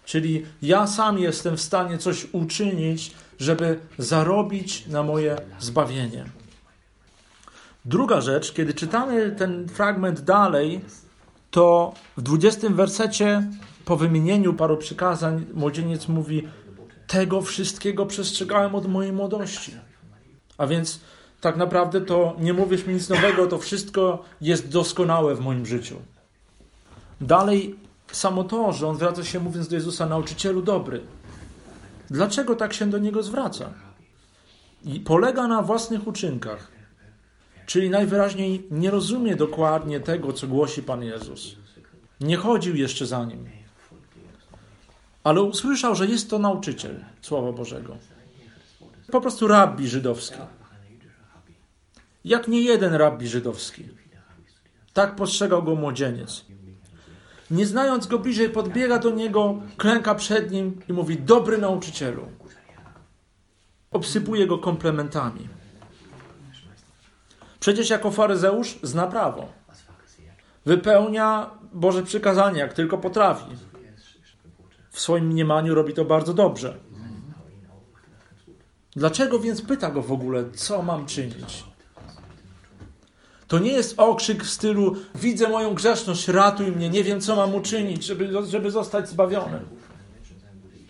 Czyli 0.05 0.45
ja 0.61 0.87
sam 0.87 1.19
jestem 1.19 1.57
w 1.57 1.61
stanie 1.61 1.97
coś 1.97 2.27
uczynić, 2.31 3.11
żeby 3.39 3.79
zarobić 3.97 4.87
na 4.87 5.03
moje 5.03 5.37
zbawienie. 5.59 6.25
Druga 7.85 8.21
rzecz, 8.21 8.53
kiedy 8.53 8.73
czytamy 8.73 9.35
ten 9.37 9.69
fragment 9.69 10.21
dalej, 10.21 10.81
to 11.51 11.93
w 12.17 12.21
20 12.21 12.69
wersecie 12.69 13.43
po 13.85 13.95
wymienieniu 13.95 14.53
paru 14.53 14.77
przykazań 14.77 15.45
młodzieniec 15.53 16.07
mówi: 16.07 16.47
Tego 17.07 17.41
wszystkiego 17.41 18.05
przestrzegałem 18.05 18.75
od 18.75 18.87
mojej 18.87 19.13
młodości. 19.13 19.73
A 20.57 20.67
więc 20.67 20.99
tak 21.41 21.57
naprawdę 21.57 22.01
to 22.01 22.35
nie 22.39 22.53
mówisz 22.53 22.85
mi 22.85 22.93
nic 22.93 23.09
nowego, 23.09 23.47
to 23.47 23.57
wszystko 23.57 24.23
jest 24.41 24.69
doskonałe 24.69 25.35
w 25.35 25.39
moim 25.39 25.65
życiu. 25.65 25.95
Dalej, 27.21 27.75
samo 28.11 28.43
to, 28.43 28.73
że 28.73 28.87
on 28.87 28.95
zwraca 28.95 29.23
się 29.23 29.39
mówiąc 29.39 29.67
do 29.67 29.75
Jezusa, 29.75 30.05
nauczycielu 30.05 30.61
dobry. 30.61 31.01
Dlaczego 32.09 32.55
tak 32.55 32.73
się 32.73 32.89
do 32.89 32.97
niego 32.97 33.23
zwraca? 33.23 33.69
I 34.83 34.99
polega 34.99 35.47
na 35.47 35.61
własnych 35.61 36.07
uczynkach. 36.07 36.76
Czyli 37.67 37.89
najwyraźniej 37.89 38.67
nie 38.71 38.91
rozumie 38.91 39.35
dokładnie 39.35 39.99
tego, 39.99 40.33
co 40.33 40.47
głosi 40.47 40.83
Pan 40.83 41.03
Jezus. 41.03 41.55
Nie 42.21 42.37
chodził 42.37 42.75
jeszcze 42.75 43.05
za 43.05 43.25
nim. 43.25 43.49
Ale 45.23 45.41
usłyszał, 45.41 45.95
że 45.95 46.07
jest 46.07 46.29
to 46.29 46.39
nauczyciel 46.39 47.05
Słowa 47.21 47.51
Bożego. 47.51 47.97
Po 49.11 49.21
prostu 49.21 49.47
rabbi 49.47 49.87
żydowski. 49.87 50.37
Jak 52.25 52.47
nie 52.47 52.61
jeden 52.61 52.93
rabbi 52.93 53.27
żydowski. 53.27 53.83
Tak 54.93 55.15
postrzegał 55.15 55.63
go 55.63 55.75
młodzieniec. 55.75 56.45
Nie 57.51 57.65
znając 57.65 58.07
go 58.07 58.19
bliżej, 58.19 58.49
podbiega 58.49 58.99
do 58.99 59.09
niego, 59.09 59.61
klęka 59.77 60.15
przed 60.15 60.51
nim 60.51 60.81
i 60.89 60.93
mówi: 60.93 61.17
Dobry 61.17 61.57
nauczycielu. 61.57 62.27
Obsypuje 63.91 64.47
go 64.47 64.57
komplementami. 64.57 65.56
Przecież 67.59 67.89
jako 67.89 68.11
faryzeusz 68.11 68.79
zna 68.83 69.07
prawo. 69.07 69.47
Wypełnia 70.65 71.49
Boże 71.73 72.03
przykazania, 72.03 72.59
jak 72.59 72.73
tylko 72.73 72.97
potrafi. 72.97 73.51
W 74.91 74.99
swoim 74.99 75.25
mniemaniu 75.27 75.75
robi 75.75 75.93
to 75.93 76.05
bardzo 76.05 76.33
dobrze. 76.33 76.77
Dlaczego 78.95 79.39
więc 79.39 79.61
pyta 79.61 79.91
go 79.91 80.01
w 80.01 80.11
ogóle, 80.11 80.43
co 80.55 80.81
mam 80.81 81.05
czynić? 81.05 81.63
To 83.47 83.59
nie 83.59 83.71
jest 83.71 83.99
okrzyk 83.99 84.43
w 84.43 84.49
stylu: 84.49 84.95
Widzę 85.15 85.49
moją 85.49 85.73
grzeszność, 85.73 86.27
ratuj 86.27 86.71
mnie, 86.71 86.89
nie 86.89 87.03
wiem, 87.03 87.21
co 87.21 87.35
mam 87.35 87.55
uczynić, 87.55 88.03
żeby, 88.05 88.29
żeby 88.47 88.71
zostać 88.71 89.09
zbawionym. 89.09 89.65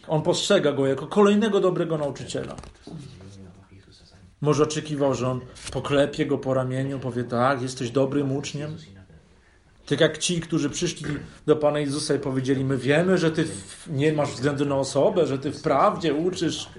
On 0.08 0.22
postrzega 0.22 0.72
go 0.72 0.88
jako 0.88 1.08
kolejnego 1.08 1.60
dobrego 1.60 1.98
nauczyciela. 1.98 2.56
Może 4.42 4.64
oczekiwał, 4.64 5.14
że 5.14 5.30
on 5.30 5.42
poklepie 5.72 6.26
go 6.26 6.38
po 6.38 6.54
ramieniu, 6.54 7.00
powie: 7.00 7.24
Tak, 7.24 7.62
jesteś 7.62 7.92
dobrym 7.92 8.32
uczniem. 8.32 8.78
Tak 9.86 10.02
jak 10.02 10.18
ci, 10.18 10.42
którzy 10.42 10.70
przyszli 10.70 11.06
do 11.46 11.56
Pana 11.56 11.80
Jezusa 11.80 12.16
i 12.16 12.20
powiedzieli: 12.20 12.66
My 12.66 12.78
wiemy, 12.78 13.18
że 13.18 13.32
ty 13.32 13.48
nie 13.88 14.14
masz 14.14 14.32
względu 14.32 14.66
na 14.66 14.76
osobę, 14.76 15.28
że 15.28 15.40
ty 15.40 15.52
wprawdzie 15.52 16.14
uczysz 16.14 16.70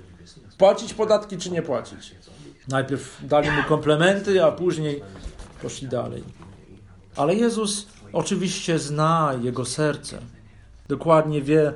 płacić 0.59 0.95
podatki 0.95 1.37
czy 1.37 1.50
nie 1.50 1.62
płacić. 1.62 2.15
Najpierw 2.69 3.27
dali 3.27 3.50
mu 3.50 3.62
komplementy, 3.62 4.45
a 4.45 4.53
później 4.53 5.03
poszli 5.62 5.88
dalej. 5.88 6.25
Ale 7.17 7.35
Jezus 7.35 7.87
oczywiście 8.12 8.79
zna 8.79 9.35
jego 9.43 9.65
serce. 9.65 10.19
Dokładnie 10.88 11.43
wie, 11.43 11.73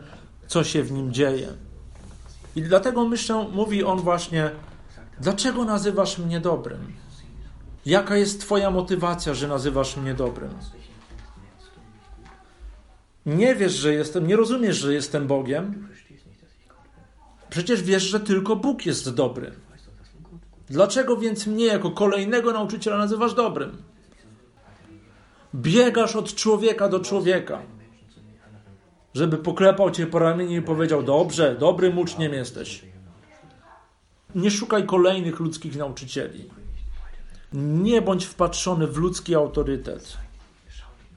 co 0.46 0.64
się 0.64 0.82
w 0.82 0.92
nim 0.92 1.12
dzieje. 1.12 1.48
I 2.56 2.62
dlatego 2.62 3.08
myślę, 3.08 3.46
mówi 3.52 3.84
on 3.84 3.98
właśnie: 3.98 4.50
Dlaczego 5.22 5.64
nazywasz 5.64 6.18
mnie 6.18 6.40
dobrym? 6.40 6.92
Jaka 7.86 8.16
jest 8.16 8.40
Twoja 8.40 8.70
motywacja, 8.70 9.34
że 9.34 9.48
nazywasz 9.48 9.96
mnie 9.96 10.14
dobrym? 10.14 10.50
Nie 13.26 13.54
wiesz, 13.54 13.72
że 13.72 13.94
jestem, 13.94 14.26
nie 14.26 14.36
rozumiesz, 14.36 14.76
że 14.76 14.94
jestem 14.94 15.26
Bogiem? 15.26 15.88
Przecież 17.50 17.82
wiesz, 17.82 18.02
że 18.02 18.20
tylko 18.20 18.56
Bóg 18.56 18.86
jest 18.86 19.14
dobry. 19.14 19.52
Dlaczego 20.68 21.16
więc 21.16 21.46
mnie 21.46 21.66
jako 21.66 21.90
kolejnego 21.90 22.52
nauczyciela 22.52 22.98
nazywasz 22.98 23.34
dobrym? 23.34 23.76
Biegasz 25.54 26.16
od 26.16 26.34
człowieka 26.34 26.88
do 26.88 27.00
człowieka, 27.00 27.62
żeby 29.14 29.38
poklepał 29.38 29.90
cię 29.90 30.06
po 30.06 30.18
ramieniu 30.18 30.58
i 30.58 30.62
powiedział: 30.62 31.02
Dobrze, 31.02 31.56
dobrym 31.58 31.98
uczniem 31.98 32.32
jesteś. 32.32 32.91
Nie 34.34 34.50
szukaj 34.50 34.86
kolejnych 34.86 35.40
ludzkich 35.40 35.76
nauczycieli. 35.76 36.50
Nie 37.52 38.02
bądź 38.02 38.24
wpatrzony 38.24 38.86
w 38.86 38.96
ludzki 38.96 39.34
autorytet. 39.34 40.16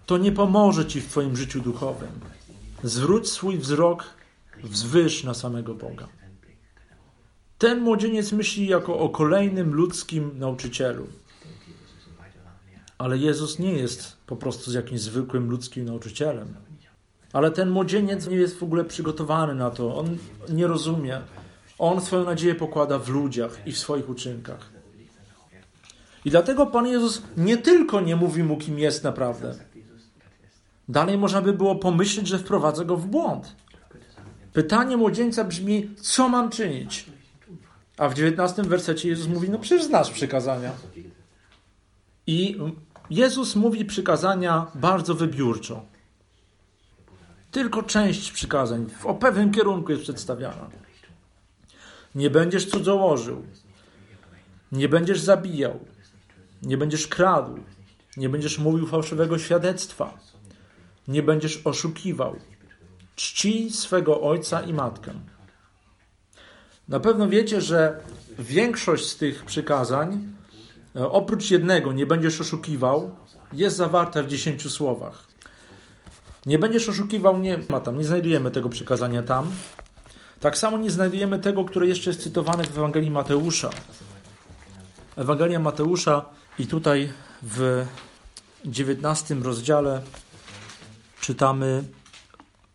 To 0.06 0.18
nie 0.18 0.32
pomoże 0.32 0.86
ci 0.86 1.02
w 1.02 1.08
Twoim 1.08 1.36
życiu 1.36 1.62
duchowym. 1.62 2.12
Zwróć 2.84 3.30
swój 3.30 3.58
wzrok 3.58 4.04
wzwyż 4.64 5.24
na 5.24 5.34
samego 5.34 5.74
Boga. 5.74 6.08
Ten 7.58 7.80
młodzieniec 7.80 8.32
myśli 8.32 8.68
jako 8.68 9.00
o 9.00 9.10
kolejnym 9.10 9.74
ludzkim 9.74 10.32
nauczycielu. 10.40 11.08
Ale 12.98 13.18
Jezus 13.18 13.60
nie 13.60 13.74
jest 13.74 14.18
po 14.28 14.36
prostu 14.36 14.72
z 14.72 14.74
jakimś 14.74 15.02
zwykłym 15.02 15.50
ludzkim 15.50 15.86
nauczycielem. 15.86 16.56
Ale 17.34 17.52
ten 17.52 17.70
młodzieniec 17.70 18.28
nie 18.28 18.36
jest 18.36 18.60
w 18.60 18.64
ogóle 18.64 18.86
przygotowany 18.86 19.56
na 19.56 19.72
to. 19.72 19.98
On 19.98 20.18
nie 20.50 20.68
rozumie. 20.68 21.22
On 21.80 22.02
swoją 22.02 22.24
nadzieję 22.24 22.56
pokłada 22.56 23.00
w 23.00 23.10
ludziach 23.10 23.68
i 23.68 23.72
w 23.72 23.78
swoich 23.80 24.10
uczynkach. 24.10 24.70
I 26.26 26.30
dlatego 26.30 26.66
Pan 26.66 26.88
Jezus 26.88 27.22
nie 27.38 27.58
tylko 27.58 28.02
nie 28.02 28.16
mówi 28.16 28.44
mu, 28.44 28.58
kim 28.58 28.80
jest 28.80 29.04
naprawdę. 29.04 29.56
Dalej 30.90 31.18
można 31.18 31.42
by 31.42 31.54
było 31.54 31.76
pomyśleć, 31.76 32.28
że 32.28 32.40
wprowadza 32.40 32.86
go 32.86 32.98
w 32.98 33.08
błąd. 33.08 33.56
Pytanie 34.54 34.98
młodzieńca 34.98 35.44
brzmi: 35.44 35.90
co 36.02 36.30
mam 36.30 36.50
czynić? 36.50 37.06
A 37.98 38.10
w 38.10 38.14
dziewiętnastym 38.14 38.68
wersecie 38.68 39.10
Jezus 39.10 39.28
mówi: 39.28 39.50
No 39.50 39.60
przecież 39.60 39.84
znasz 39.86 40.12
przykazania. 40.12 40.72
I 42.28 42.58
Jezus 43.10 43.56
mówi 43.56 43.86
przykazania 43.86 44.68
bardzo 44.76 45.16
wybiórczo. 45.16 45.86
Tylko 47.52 47.84
część 47.84 48.32
przykazań 48.32 48.86
w 49.00 49.06
o 49.06 49.16
pewnym 49.16 49.52
kierunku 49.52 49.92
jest 49.92 50.04
przedstawiana. 50.04 50.70
Nie 52.16 52.30
będziesz 52.30 52.66
cudzołożył, 52.66 53.44
nie 54.72 54.90
będziesz 54.90 55.20
zabijał, 55.20 55.80
nie 56.64 56.78
będziesz 56.78 57.08
kradł, 57.08 57.60
nie 58.18 58.30
będziesz 58.30 58.60
mówił 58.60 58.88
fałszywego 58.88 59.38
świadectwa, 59.40 60.18
nie 61.08 61.24
będziesz 61.24 61.62
oszukiwał. 61.64 62.36
Czci 63.16 63.72
swego 63.72 64.22
ojca 64.22 64.62
i 64.62 64.74
matkę. 64.74 65.14
Na 66.88 67.00
pewno 67.00 67.30
wiecie, 67.30 67.62
że 67.62 68.00
większość 68.40 69.06
z 69.06 69.18
tych 69.18 69.46
przykazań 69.46 70.34
e, 70.96 71.10
oprócz 71.10 71.52
jednego, 71.52 71.94
nie 71.94 72.06
będziesz 72.06 72.42
oszukiwał, 72.42 73.16
jest 73.54 73.76
zawarte 73.76 74.24
w 74.24 74.28
dziesięciu 74.28 74.70
słowach. 74.70 75.28
Nie 76.46 76.60
będziesz 76.60 76.90
oszukiwał, 76.90 77.38
nie 77.38 77.60
ma 77.70 77.80
tam, 77.80 77.98
nie 77.98 78.04
znajdujemy 78.04 78.52
tego 78.52 78.70
przykazania 78.70 79.24
tam. 79.24 79.52
Tak 80.40 80.58
samo 80.58 80.78
nie 80.78 80.92
znajdujemy 80.92 81.40
tego, 81.40 81.66
które 81.66 81.88
jeszcze 81.88 82.10
jest 82.10 82.24
cytowane 82.24 82.64
w 82.64 82.78
Ewangelii 82.78 83.12
Mateusza. 83.12 83.70
Ewangelia 85.16 85.60
Mateusza 85.60 86.26
i 86.60 86.68
tutaj 86.68 87.14
w 87.44 87.86
19 88.66 89.36
rozdziale 89.36 90.02
czytamy 91.22 91.84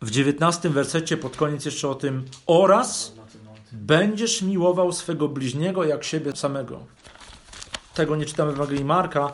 w 0.01 0.11
19 0.11 0.69
wersecie 0.69 1.17
pod 1.17 1.37
koniec 1.37 1.65
jeszcze 1.65 1.89
o 1.89 1.95
tym 1.95 2.25
oraz 2.45 3.13
będziesz 3.71 4.41
miłował 4.41 4.91
swego 4.91 5.27
bliźniego 5.27 5.83
jak 5.83 6.03
siebie 6.03 6.35
samego. 6.35 6.79
Tego 7.93 8.15
nie 8.15 8.25
czytamy 8.25 8.51
w 8.51 8.55
Ewangelii 8.55 8.85
Marka 8.85 9.33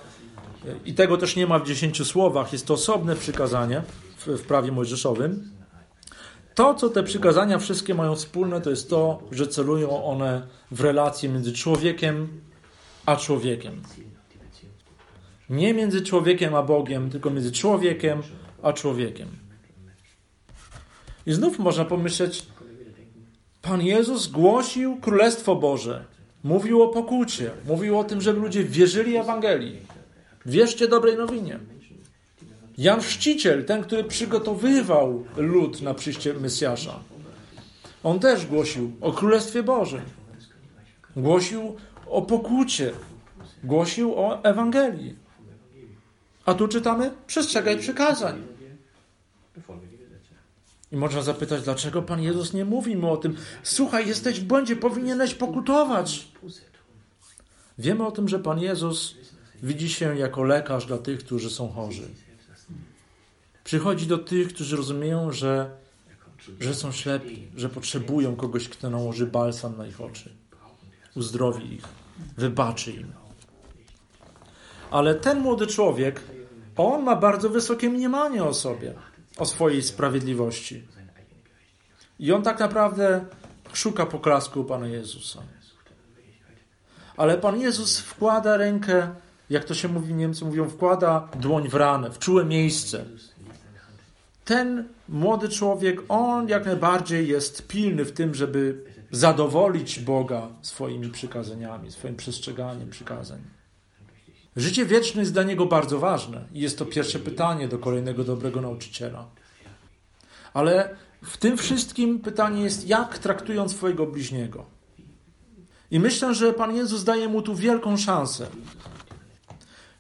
i 0.86 0.94
tego 0.94 1.18
też 1.18 1.36
nie 1.36 1.48
ma 1.48 1.60
w 1.60 1.68
10 1.68 2.08
słowach. 2.08 2.54
Jest 2.54 2.68
to 2.68 2.74
osobne 2.74 3.16
przykazanie 3.16 3.82
w, 4.18 4.28
w 4.28 4.42
prawie 4.42 4.72
mojżeszowym. 4.72 5.57
To, 6.58 6.74
co 6.74 6.90
te 6.90 7.04
przykazania 7.04 7.60
wszystkie 7.60 7.94
mają 7.94 8.16
wspólne, 8.16 8.62
to 8.62 8.70
jest 8.70 8.90
to, 8.90 9.22
że 9.32 9.48
celują 9.48 10.04
one 10.04 10.48
w 10.72 10.82
relacje 10.82 11.30
między 11.30 11.54
człowiekiem 11.54 12.28
a 13.06 13.16
człowiekiem. 13.16 13.82
Nie 15.50 15.74
między 15.74 16.02
człowiekiem 16.02 16.56
a 16.56 16.64
Bogiem, 16.64 17.10
tylko 17.10 17.30
między 17.30 17.52
człowiekiem 17.52 18.22
a 18.64 18.74
człowiekiem. 18.74 19.28
I 21.26 21.34
znów 21.34 21.60
można 21.60 21.86
pomyśleć, 21.86 22.46
Pan 23.62 23.82
Jezus 23.82 24.28
głosił 24.28 24.98
Królestwo 25.02 25.56
Boże. 25.56 26.06
Mówił 26.44 26.84
o 26.84 26.88
pokucie. 26.88 27.52
Mówił 27.68 28.00
o 28.00 28.04
tym, 28.04 28.22
żeby 28.22 28.40
ludzie 28.40 28.64
wierzyli 28.64 29.16
Ewangelii. 29.16 29.80
Wierzcie 30.46 30.88
dobrej 30.88 31.18
nowinie. 31.18 31.60
Jan 32.78 33.02
Chrzciciel, 33.02 33.66
ten, 33.66 33.84
który 33.84 34.04
przygotowywał 34.04 35.26
lud 35.38 35.82
na 35.82 35.94
przyjście 35.94 36.34
Mesjasza, 36.34 37.00
on 38.04 38.20
też 38.20 38.46
głosił 38.46 38.92
o 39.02 39.12
Królestwie 39.12 39.64
Bożym. 39.64 40.02
Głosił 41.16 41.76
o 42.06 42.22
pokucie. 42.22 42.92
Głosił 43.64 44.14
o 44.16 44.44
Ewangelii. 44.44 45.16
A 46.46 46.54
tu 46.54 46.68
czytamy: 46.68 47.12
przestrzegaj 47.28 47.78
przykazań. 47.78 48.44
I 50.92 50.98
można 50.98 51.22
zapytać, 51.22 51.64
dlaczego 51.64 52.02
Pan 52.02 52.22
Jezus 52.22 52.54
nie 52.54 52.66
mówi 52.66 52.96
mu 52.96 53.12
o 53.12 53.18
tym? 53.18 53.36
Słuchaj, 53.64 54.08
jesteś 54.08 54.40
w 54.40 54.44
błędzie, 54.44 54.76
powinieneś 54.76 55.34
pokutować. 55.34 56.28
Wiemy 57.78 58.06
o 58.06 58.12
tym, 58.12 58.30
że 58.30 58.40
Pan 58.40 58.60
Jezus 58.60 59.16
widzi 59.64 59.90
się 59.90 60.18
jako 60.18 60.44
lekarz 60.44 60.86
dla 60.86 60.98
tych, 60.98 61.20
którzy 61.20 61.50
są 61.50 61.70
chorzy. 61.70 62.10
Przychodzi 63.68 64.08
do 64.08 64.18
tych, 64.18 64.48
którzy 64.54 64.78
rozumieją, 64.78 65.32
że, 65.32 65.70
że 66.60 66.74
są 66.74 66.92
ślepi, 66.92 67.48
że 67.56 67.70
potrzebują 67.70 68.36
kogoś, 68.36 68.70
kto 68.70 68.90
nałoży 68.90 69.26
balsam 69.26 69.78
na 69.78 69.88
ich 69.88 70.02
oczy, 70.02 70.30
uzdrowi 71.16 71.74
ich, 71.74 71.84
wybaczy 72.38 72.92
im. 72.92 73.12
Ale 74.92 75.16
ten 75.16 75.40
młody 75.40 75.68
człowiek, 75.68 76.22
on 76.78 77.04
ma 77.04 77.16
bardzo 77.16 77.50
wysokie 77.50 77.90
mniemanie 77.90 78.44
o 78.44 78.54
sobie, 78.54 78.94
o 79.38 79.46
swojej 79.46 79.84
sprawiedliwości. 79.84 80.84
I 82.20 82.32
on 82.32 82.44
tak 82.44 82.60
naprawdę 82.60 83.26
szuka 83.74 84.06
poklasku 84.06 84.64
Pana 84.64 84.88
Jezusa. 84.88 85.42
Ale 87.18 87.38
Pan 87.38 87.62
Jezus 87.62 88.00
wkłada 88.00 88.58
rękę, 88.58 89.16
jak 89.50 89.64
to 89.64 89.74
się 89.74 89.88
mówi, 89.88 90.14
Niemcy 90.14 90.46
mówią, 90.46 90.70
wkłada 90.70 91.28
dłoń 91.40 91.70
w 91.70 91.76
ranę, 91.76 92.12
w 92.12 92.20
czułe 92.20 92.46
miejsce. 92.46 93.06
Ten 94.48 94.90
młody 95.10 95.50
człowiek, 95.50 96.02
on 96.10 96.50
jak 96.50 96.66
najbardziej 96.66 97.28
jest 97.28 97.68
pilny 97.68 98.06
w 98.06 98.12
tym, 98.12 98.36
żeby 98.36 98.84
zadowolić 99.12 100.00
Boga 100.00 100.48
swoimi 100.62 101.10
przykazaniami, 101.10 101.92
swoim 101.92 102.16
przestrzeganiem 102.16 102.90
przykazań. 102.90 103.40
Życie 104.56 104.86
wieczne 104.86 105.22
jest 105.22 105.34
dla 105.34 105.44
niego 105.44 105.66
bardzo 105.66 106.00
ważne 106.00 106.42
i 106.54 106.60
jest 106.60 106.78
to 106.78 106.86
pierwsze 106.86 107.20
pytanie 107.20 107.68
do 107.68 107.80
kolejnego 107.80 108.24
dobrego 108.24 108.62
nauczyciela. 108.62 109.26
Ale 110.54 110.96
w 111.24 111.38
tym 111.38 111.58
wszystkim 111.58 112.20
pytanie 112.20 112.64
jest, 112.64 112.88
jak 112.88 113.18
traktują 113.18 113.70
swojego 113.70 114.06
bliźniego. 114.06 114.66
I 115.92 116.00
myślę, 116.00 116.36
że 116.36 116.54
Pan 116.54 116.76
Jezus 116.76 117.04
daje 117.04 117.28
mu 117.28 117.42
tu 117.42 117.56
wielką 117.56 117.98
szansę. 117.98 118.48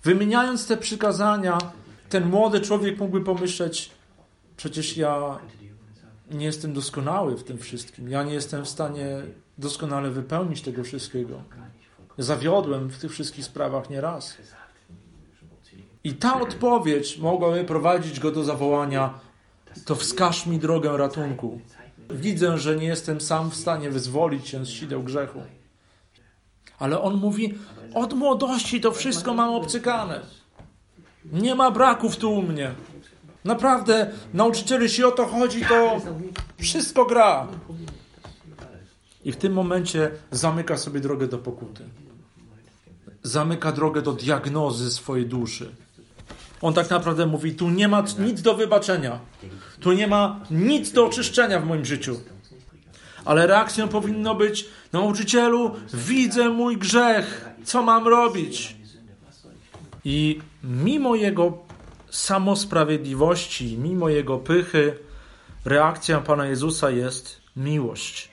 Wymieniając 0.04 0.68
te 0.68 0.78
przykazania, 0.78 1.58
ten 2.10 2.30
młody 2.30 2.62
człowiek 2.62 3.00
mógłby 3.00 3.22
pomyśleć: 3.22 3.97
Przecież 4.58 4.98
ja 4.98 5.40
nie 6.32 6.46
jestem 6.46 6.74
doskonały 6.74 7.38
w 7.38 7.44
tym 7.44 7.58
wszystkim. 7.58 8.10
Ja 8.10 8.24
nie 8.24 8.34
jestem 8.34 8.66
w 8.66 8.70
stanie 8.70 9.22
doskonale 9.58 10.10
wypełnić 10.12 10.62
tego 10.62 10.84
wszystkiego. 10.84 11.42
Zawiodłem 12.18 12.90
w 12.90 12.98
tych 12.98 13.12
wszystkich 13.12 13.46
sprawach 13.46 13.90
nieraz. 13.90 14.38
I 16.04 16.14
ta 16.14 16.42
odpowiedź 16.42 17.18
mogłaby 17.18 17.64
prowadzić 17.64 18.20
go 18.20 18.32
do 18.32 18.44
zawołania: 18.44 19.20
To 19.86 19.96
wskaż 19.96 20.46
mi 20.46 20.60
drogę 20.60 20.98
ratunku. 20.98 21.62
Widzę, 22.10 22.58
że 22.58 22.76
nie 22.76 22.88
jestem 22.88 23.22
sam 23.22 23.52
w 23.52 23.56
stanie 23.56 23.90
wyzwolić 23.90 24.48
się 24.48 24.66
z 24.66 24.70
sideł 24.70 25.04
grzechu. 25.04 25.42
Ale 26.80 27.02
on 27.02 27.16
mówi: 27.16 27.54
Od 27.94 28.14
młodości 28.14 28.82
to 28.82 28.92
wszystko 28.92 29.34
mam 29.34 29.50
obcykane. 29.54 30.22
Nie 31.26 31.56
ma 31.56 31.72
braków 31.72 32.18
tu 32.18 32.32
u 32.32 32.42
mnie. 32.42 32.72
Naprawdę, 33.48 34.12
nauczyciel, 34.34 34.82
jeśli 34.82 35.04
o 35.04 35.12
to 35.12 35.26
chodzi, 35.26 35.62
to 35.66 36.02
wszystko 36.58 37.06
gra. 37.06 37.48
I 39.26 39.32
w 39.32 39.38
tym 39.38 39.54
momencie 39.54 40.12
zamyka 40.32 40.78
sobie 40.78 41.00
drogę 41.00 41.28
do 41.28 41.38
pokuty. 41.38 41.84
Zamyka 43.24 43.72
drogę 43.72 44.02
do 44.02 44.14
diagnozy 44.14 44.92
swojej 44.92 45.26
duszy. 45.26 45.76
On 46.62 46.74
tak 46.74 46.90
naprawdę 46.90 47.26
mówi: 47.26 47.56
Tu 47.56 47.70
nie 47.70 47.88
ma 47.88 48.04
nic 48.20 48.42
do 48.42 48.54
wybaczenia. 48.54 49.20
Tu 49.80 49.92
nie 49.92 50.08
ma 50.08 50.40
nic 50.52 50.92
do 50.92 51.06
oczyszczenia 51.06 51.60
w 51.60 51.66
moim 51.66 51.86
życiu. 51.86 52.20
Ale 53.26 53.48
reakcją 53.48 53.88
powinno 53.88 54.36
być: 54.36 54.66
Nauczycielu, 54.94 55.72
widzę 55.94 56.50
mój 56.50 56.78
grzech. 56.78 57.50
Co 57.64 57.84
mam 57.84 58.08
robić? 58.08 58.76
I 60.06 60.40
mimo 60.64 61.16
jego 61.16 61.67
samosprawiedliwości, 62.18 63.78
mimo 63.78 64.10
jego 64.10 64.38
pychy, 64.38 65.00
reakcją 65.66 66.24
Pana 66.24 66.46
Jezusa 66.46 66.90
jest 66.90 67.42
miłość. 67.56 68.30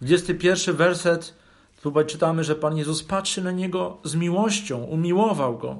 21 0.00 0.76
werset, 0.76 1.34
tutaj 1.82 2.06
czytamy, 2.06 2.44
że 2.44 2.54
Pan 2.54 2.76
Jezus 2.76 3.02
patrzy 3.02 3.42
na 3.42 3.50
niego 3.50 3.98
z 4.04 4.14
miłością, 4.14 4.78
umiłował 4.78 5.58
go. 5.58 5.76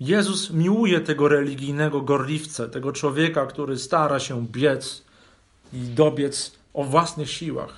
Jezus 0.00 0.50
miłuje 0.50 1.00
tego 1.00 1.28
religijnego 1.28 2.00
gorliwcę, 2.00 2.68
tego 2.68 2.92
człowieka, 2.92 3.46
który 3.46 3.78
stara 3.78 4.20
się 4.20 4.46
biec 4.46 5.02
i 5.72 5.78
dobiec 5.78 6.52
o 6.74 6.84
własnych 6.84 7.30
siłach. 7.30 7.74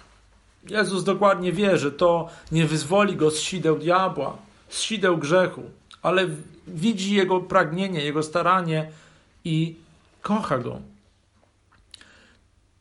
Jezus 0.69 1.05
dokładnie 1.05 1.53
wie, 1.53 1.79
że 1.79 1.93
to 1.93 2.29
nie 2.53 2.67
wyzwoli 2.67 3.17
go 3.17 3.31
z 3.31 3.39
sideł 3.39 3.79
diabła, 3.79 4.37
z 4.69 4.81
sideł 4.81 5.19
grzechu, 5.19 5.63
ale 6.03 6.27
widzi 6.67 7.15
jego 7.15 7.41
pragnienie, 7.41 8.05
jego 8.05 8.23
staranie 8.23 8.91
i 9.45 9.77
kocha 10.23 10.59
go. 10.59 10.81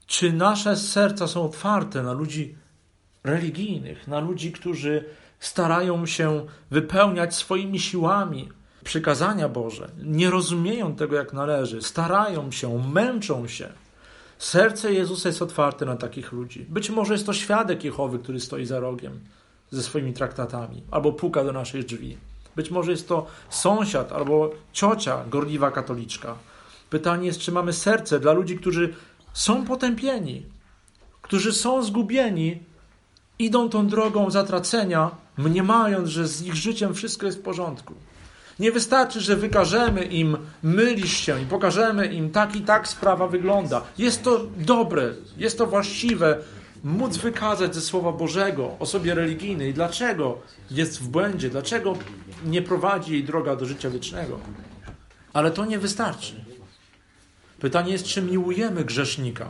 Czy 0.07 0.33
nasze 0.33 0.77
serca 0.77 1.27
są 1.27 1.45
otwarte 1.45 2.03
na 2.03 2.13
ludzi 2.13 2.55
religijnych, 3.23 4.07
na 4.07 4.19
ludzi, 4.19 4.51
którzy 4.51 5.05
starają 5.39 6.05
się 6.05 6.45
wypełniać 6.71 7.35
swoimi 7.35 7.79
siłami 7.79 8.49
przykazania 8.83 9.49
Boże, 9.49 9.91
nie 10.03 10.29
rozumieją 10.29 10.95
tego 10.95 11.15
jak 11.15 11.33
należy, 11.33 11.81
starają 11.81 12.51
się, 12.51 12.87
męczą 12.87 13.47
się? 13.47 13.69
Serce 14.37 14.93
Jezusa 14.93 15.29
jest 15.29 15.41
otwarte 15.41 15.85
na 15.85 15.95
takich 15.95 16.31
ludzi. 16.31 16.65
Być 16.69 16.89
może 16.89 17.13
jest 17.13 17.25
to 17.25 17.33
świadek 17.33 17.83
Jehowy, 17.83 18.19
który 18.19 18.39
stoi 18.39 18.65
za 18.65 18.79
rogiem 18.79 19.19
ze 19.71 19.83
swoimi 19.83 20.13
traktatami, 20.13 20.83
albo 20.91 21.11
puka 21.11 21.43
do 21.43 21.51
naszych 21.51 21.85
drzwi. 21.85 22.17
Być 22.55 22.71
może 22.71 22.91
jest 22.91 23.07
to 23.07 23.27
sąsiad 23.49 24.11
albo 24.11 24.51
ciocia, 24.73 25.23
gorliwa 25.29 25.71
katoliczka. 25.71 26.35
Pytanie 26.89 27.27
jest, 27.27 27.39
czy 27.39 27.51
mamy 27.51 27.73
serce 27.73 28.19
dla 28.19 28.33
ludzi, 28.33 28.57
którzy 28.57 28.93
są 29.33 29.65
potępieni, 29.65 30.45
którzy 31.21 31.53
są 31.53 31.83
zgubieni, 31.83 32.59
idą 33.39 33.69
tą 33.69 33.87
drogą 33.87 34.31
zatracenia, 34.31 35.11
mniemając, 35.37 36.09
że 36.09 36.27
z 36.27 36.41
ich 36.41 36.55
życiem 36.55 36.93
wszystko 36.93 37.25
jest 37.25 37.37
w 37.37 37.41
porządku. 37.41 37.93
Nie 38.59 38.71
wystarczy, 38.71 39.21
że 39.21 39.35
wykażemy 39.35 40.03
im, 40.03 40.37
mylisz 40.63 41.17
się 41.17 41.41
i 41.41 41.45
pokażemy 41.45 42.07
im, 42.07 42.29
tak 42.29 42.55
i 42.55 42.61
tak 42.61 42.87
sprawa 42.87 43.27
wygląda. 43.27 43.81
Jest 43.97 44.23
to 44.23 44.41
dobre, 44.57 45.13
jest 45.37 45.57
to 45.57 45.67
właściwe, 45.67 46.37
móc 46.83 47.17
wykazać 47.17 47.75
ze 47.75 47.81
Słowa 47.81 48.11
Bożego 48.11 48.75
osobie 48.79 49.15
religijnej, 49.15 49.73
dlaczego 49.73 50.37
jest 50.71 51.01
w 51.01 51.07
błędzie, 51.07 51.49
dlaczego 51.49 51.97
nie 52.45 52.61
prowadzi 52.61 53.11
jej 53.11 53.23
droga 53.23 53.55
do 53.55 53.65
życia 53.65 53.89
wiecznego. 53.89 54.39
Ale 55.33 55.51
to 55.51 55.65
nie 55.65 55.79
wystarczy. 55.79 56.45
Pytanie 57.59 57.91
jest, 57.91 58.05
czy 58.05 58.21
miłujemy 58.21 58.85
grzesznika? 58.85 59.49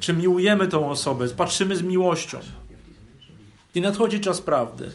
Czy 0.00 0.12
miłujemy 0.12 0.68
tą 0.68 0.90
osobę? 0.90 1.28
Patrzymy 1.28 1.76
z 1.76 1.82
miłością. 1.82 2.38
I 3.74 3.80
nadchodzi 3.80 4.20
czas 4.20 4.40
prawdy. 4.40 4.90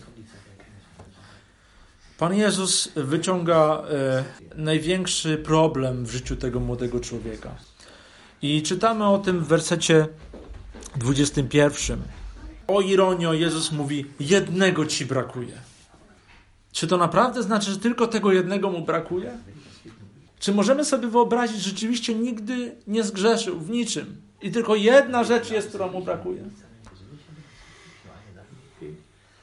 Pan 2.17 2.33
Jezus 2.33 2.91
wyciąga 2.95 3.83
e, 3.89 4.23
największy 4.55 5.37
problem 5.37 6.05
w 6.05 6.11
życiu 6.11 6.35
tego 6.35 6.59
młodego 6.59 6.99
człowieka. 6.99 7.55
I 8.41 8.61
czytamy 8.61 9.07
o 9.07 9.17
tym 9.17 9.43
w 9.43 9.47
wersecie 9.47 10.07
21. 10.95 12.01
O 12.67 12.81
ironio, 12.81 13.33
Jezus 13.33 13.71
mówi: 13.71 14.05
Jednego 14.19 14.85
ci 14.85 15.05
brakuje. 15.05 15.66
Czy 16.77 16.87
to 16.87 16.97
naprawdę 16.97 17.43
znaczy, 17.43 17.71
że 17.71 17.77
tylko 17.77 18.07
tego 18.07 18.31
jednego 18.31 18.69
mu 18.69 18.81
brakuje? 18.81 19.37
Czy 20.39 20.53
możemy 20.53 20.85
sobie 20.85 21.07
wyobrazić, 21.07 21.57
że 21.57 21.69
rzeczywiście 21.69 22.15
nigdy 22.15 22.75
nie 22.87 23.03
zgrzeszył 23.03 23.59
w 23.59 23.69
niczym 23.69 24.21
i 24.41 24.51
tylko 24.51 24.75
jedna 24.75 25.23
rzecz 25.23 25.51
jest, 25.51 25.67
która 25.67 25.87
mu 25.87 26.01
brakuje? 26.01 26.43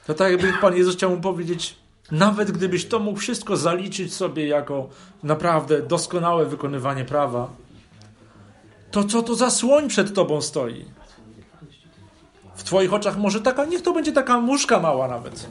To 0.07 0.13
tak 0.13 0.31
jakby 0.31 0.53
Pan 0.61 0.75
Jezus 0.75 0.95
chciał 0.95 1.09
mu 1.09 1.21
powiedzieć, 1.21 1.75
nawet 2.11 2.51
gdybyś 2.51 2.85
to 2.85 2.99
mógł 2.99 3.19
wszystko 3.19 3.57
zaliczyć 3.57 4.13
sobie 4.13 4.47
jako 4.47 4.89
naprawdę 5.23 5.81
doskonałe 5.81 6.45
wykonywanie 6.45 7.05
prawa, 7.05 7.49
to 8.91 9.03
co 9.03 9.23
to 9.23 9.35
za 9.35 9.49
słoń 9.49 9.87
przed 9.87 10.13
tobą 10.13 10.41
stoi? 10.41 10.85
W 12.55 12.63
twoich 12.63 12.93
oczach 12.93 13.17
może 13.17 13.41
taka, 13.41 13.65
niech 13.65 13.81
to 13.81 13.93
będzie 13.93 14.11
taka 14.11 14.39
muszka 14.41 14.79
mała 14.79 15.07
nawet. 15.07 15.47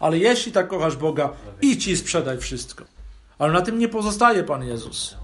Ale 0.00 0.18
jeśli 0.18 0.52
tak 0.52 0.68
kochasz 0.68 0.96
Boga, 0.96 1.32
idź 1.62 1.86
i 1.86 1.96
sprzedaj 1.96 2.38
wszystko. 2.38 2.84
Ale 3.38 3.52
na 3.52 3.62
tym 3.62 3.78
nie 3.78 3.88
pozostaje 3.88 4.44
Pan 4.44 4.64
Jezus. 4.64 5.16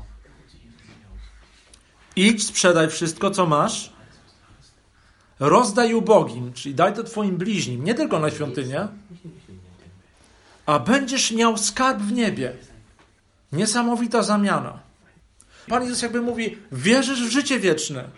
Idź, 2.17 2.47
sprzedaj 2.47 2.89
wszystko, 2.89 3.31
co 3.31 3.47
masz, 3.47 3.93
rozdaj 5.41 5.95
ubogim, 5.95 6.53
czyli 6.53 6.75
daj 6.75 6.95
to 6.95 7.03
Twoim 7.03 7.37
bliźnim, 7.37 7.85
nie 7.85 7.95
tylko 7.95 8.19
na 8.19 8.31
świątynię, 8.31 8.89
a 10.67 10.79
będziesz 10.79 11.33
miał 11.33 11.59
skarb 11.59 11.99
w 11.99 12.13
niebie. 12.13 12.53
Niesamowita 13.53 14.23
zamiana. 14.23 14.79
Pan 15.69 15.83
Jezus 15.83 16.03
jakby 16.03 16.21
mówi: 16.21 16.59
Wierzysz 16.73 17.23
w 17.23 17.31
życie 17.31 17.61
wieczne, 17.61 18.09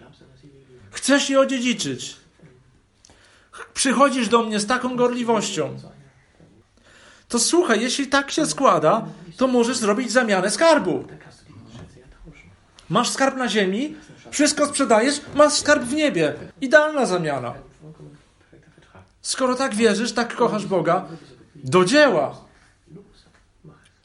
chcesz 0.91 1.31
je 1.31 1.41
odziedziczyć. 1.41 2.17
Przychodzisz 3.75 4.29
do 4.29 4.43
mnie 4.43 4.61
z 4.61 4.67
taką 4.67 4.97
gorliwością. 4.97 5.77
To 7.29 7.39
słuchaj, 7.39 7.81
jeśli 7.81 8.07
tak 8.07 8.31
się 8.31 8.47
składa, 8.47 9.07
to 9.37 9.47
możesz 9.47 9.77
zrobić 9.77 10.13
zamianę 10.13 10.51
skarbu. 10.51 11.05
Masz 12.89 13.11
skarb 13.11 13.37
na 13.37 13.49
ziemi, 13.49 13.97
wszystko 14.31 14.67
sprzedajesz, 14.67 15.21
masz 15.35 15.53
skarb 15.53 15.83
w 15.83 15.95
niebie. 15.95 16.35
Idealna 16.61 17.07
zamiana. 17.07 17.55
Skoro 19.23 19.55
tak 19.55 19.75
wierzysz, 19.75 20.13
tak 20.13 20.37
kochasz 20.37 20.67
Boga, 20.67 21.07
do 21.55 21.85
dzieła. 21.85 22.37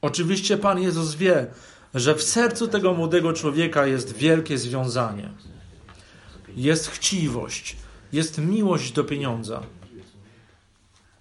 Oczywiście 0.02 0.58
Pan 0.58 0.80
Jezus 0.82 1.16
wie, 1.16 1.48
że 1.94 2.16
w 2.16 2.24
sercu 2.24 2.68
tego 2.68 2.94
młodego 2.94 3.34
człowieka 3.34 3.86
jest 3.86 4.14
wielkie 4.14 4.58
związanie. 4.58 5.30
Jest 6.56 6.88
chciwość, 6.88 7.78
jest 8.14 8.38
miłość 8.38 8.92
do 8.92 9.04
pieniądza. 9.04 9.64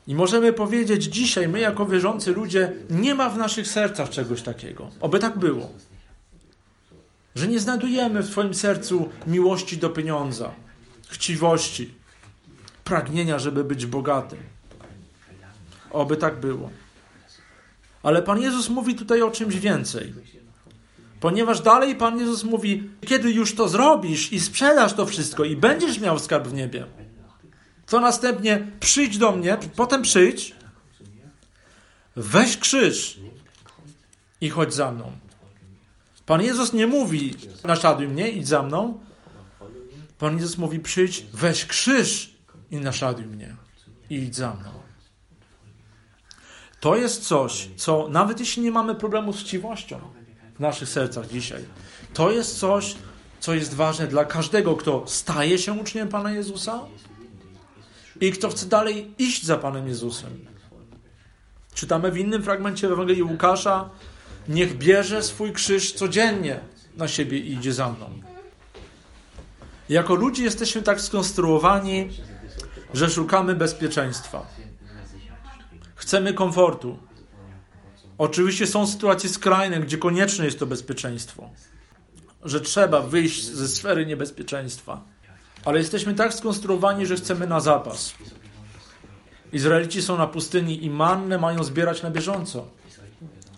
I 0.07 0.15
możemy 0.15 0.53
powiedzieć 0.53 1.05
dzisiaj, 1.05 1.49
my 1.49 1.61
jako 1.61 1.87
wierzący 1.87 2.33
ludzie, 2.33 2.73
nie 2.91 3.15
ma 3.15 3.31
w 3.31 3.39
naszych 3.39 3.69
sercach 3.69 4.11
czegoś 4.11 4.43
takiego. 4.43 4.91
Oby 5.01 5.19
tak 5.19 5.39
było. 5.39 5.71
Że 7.35 7.49
nie 7.49 7.61
znajdujemy 7.61 8.23
w 8.23 8.31
Twoim 8.31 8.55
sercu 8.55 9.09
miłości 9.27 9.79
do 9.79 9.91
pieniądza, 9.91 10.51
chciwości, 11.09 11.95
pragnienia, 12.85 13.39
żeby 13.39 13.65
być 13.65 13.87
bogatym. 13.87 14.39
Oby 15.91 16.17
tak 16.17 16.41
było. 16.41 16.71
Ale 18.03 18.23
Pan 18.23 18.41
Jezus 18.41 18.69
mówi 18.69 18.95
tutaj 18.95 19.23
o 19.23 19.31
czymś 19.31 19.57
więcej. 19.57 20.15
Ponieważ 21.21 21.61
dalej 21.61 21.95
Pan 21.95 22.19
Jezus 22.19 22.45
mówi, 22.45 22.91
kiedy 23.07 23.33
już 23.33 23.55
to 23.55 23.69
zrobisz 23.69 24.33
i 24.33 24.41
sprzedasz 24.41 24.95
to 24.95 25.07
wszystko 25.07 25.45
i 25.45 25.57
będziesz 25.57 26.01
miał 26.01 26.19
skarb 26.19 26.49
w 26.49 26.55
niebie, 26.55 26.87
to 27.93 28.01
następnie 28.01 28.67
przyjdź 28.81 29.19
do 29.19 29.33
mnie, 29.33 29.59
potem 29.77 30.03
przyjdź, 30.03 30.55
weź 32.17 32.57
krzyż 32.57 33.21
i 34.41 34.51
chodź 34.51 34.75
za 34.75 34.93
mną. 34.93 35.13
Pan 36.27 36.43
Jezus 36.43 36.73
nie 36.73 36.87
mówi, 36.87 37.35
naszaduj 37.65 38.09
mnie, 38.09 38.31
idź 38.31 38.49
za 38.49 38.63
mną. 38.63 39.01
Pan 40.19 40.39
Jezus 40.39 40.59
mówi, 40.59 40.81
przyjdź, 40.81 41.27
weź 41.33 41.67
krzyż 41.67 42.35
i 42.71 42.77
naszaduj 42.77 43.27
mnie 43.27 43.57
i 44.11 44.15
idź 44.15 44.37
za 44.37 44.55
mną. 44.55 44.71
To 46.81 46.97
jest 46.97 47.27
coś, 47.27 47.69
co 47.77 48.09
nawet 48.09 48.41
jeśli 48.41 48.63
nie 48.63 48.71
mamy 48.71 48.95
problemu 48.95 49.33
z 49.33 49.41
chciwością 49.41 50.01
w 50.57 50.61
naszych 50.61 50.89
sercach 50.89 51.29
dzisiaj, 51.29 51.65
to 52.15 52.31
jest 52.31 52.59
coś, 52.59 52.95
co 53.41 53.55
jest 53.55 53.75
ważne 53.75 54.07
dla 54.07 54.25
każdego, 54.25 54.77
kto 54.77 55.05
staje 55.07 55.59
się 55.59 55.73
uczniem 55.73 56.09
Pana 56.09 56.31
Jezusa 56.31 56.81
i 58.23 58.33
kto 58.33 58.49
chce 58.49 58.67
dalej 58.67 59.15
iść 59.19 59.45
za 59.45 59.57
Panem 59.59 59.89
Jezusem. 59.89 60.47
Czytamy 61.75 62.13
w 62.13 62.19
innym 62.19 62.43
fragmencie 62.43 62.87
Ewangelii 62.87 63.23
Łukasza, 63.23 63.91
niech 64.49 64.79
bierze 64.79 65.23
swój 65.23 65.53
krzyż 65.53 65.93
codziennie 65.93 66.61
na 66.97 67.09
siebie 67.09 67.39
i 67.39 67.53
idzie 67.53 67.73
za 67.73 67.89
mną. 67.89 68.11
Jako 69.89 70.15
ludzie 70.15 70.45
jesteśmy 70.45 70.83
tak 70.83 71.01
skonstruowani, 71.01 72.09
że 72.95 73.11
szukamy 73.11 73.55
bezpieczeństwa. 73.55 74.47
Chcemy 75.95 76.35
komfortu. 76.35 76.99
Oczywiście 78.19 78.67
są 78.67 78.87
sytuacje 78.87 79.31
skrajne, 79.31 79.81
gdzie 79.81 79.99
konieczne 79.99 80.45
jest 80.45 80.59
to 80.59 80.67
bezpieczeństwo, 80.67 81.51
że 82.45 82.61
trzeba 82.61 83.01
wyjść 83.01 83.45
ze 83.45 83.69
sfery 83.69 84.07
niebezpieczeństwa. 84.07 85.12
Ale 85.65 85.79
jesteśmy 85.79 86.15
tak 86.15 86.35
skonstruowani, 86.35 87.07
że 87.07 87.17
chcemy 87.17 87.47
na 87.47 87.61
zapas. 87.61 88.15
Izraelici 89.53 90.03
są 90.03 90.19
na 90.19 90.27
pustyni 90.27 90.85
i 90.85 90.91
mannę 90.91 91.39
mają 91.39 91.65
zbierać 91.65 92.03
na 92.03 92.11
bieżąco. 92.11 92.67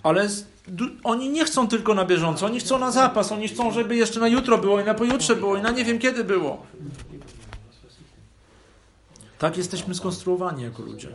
Ale 0.02 0.28
oni 1.04 1.30
nie 1.30 1.44
chcą 1.44 1.68
tylko 1.68 1.94
na 1.94 2.04
bieżąco, 2.04 2.46
oni 2.46 2.60
chcą 2.60 2.78
na 2.78 2.90
zapas, 2.90 3.32
oni 3.32 3.48
chcą, 3.48 3.70
żeby 3.72 3.96
jeszcze 3.96 4.20
na 4.20 4.28
jutro 4.28 4.58
było 4.58 4.80
i 4.80 4.84
na 4.84 4.94
pojutrze 4.94 5.36
było 5.36 5.56
i 5.56 5.62
na 5.62 5.70
nie 5.70 5.84
wiem 5.84 5.98
kiedy 5.98 6.24
było. 6.24 6.66
Tak 9.38 9.56
jesteśmy 9.56 9.94
skonstruowani 9.94 10.62
jako 10.62 10.82
ludzie. 10.82 11.08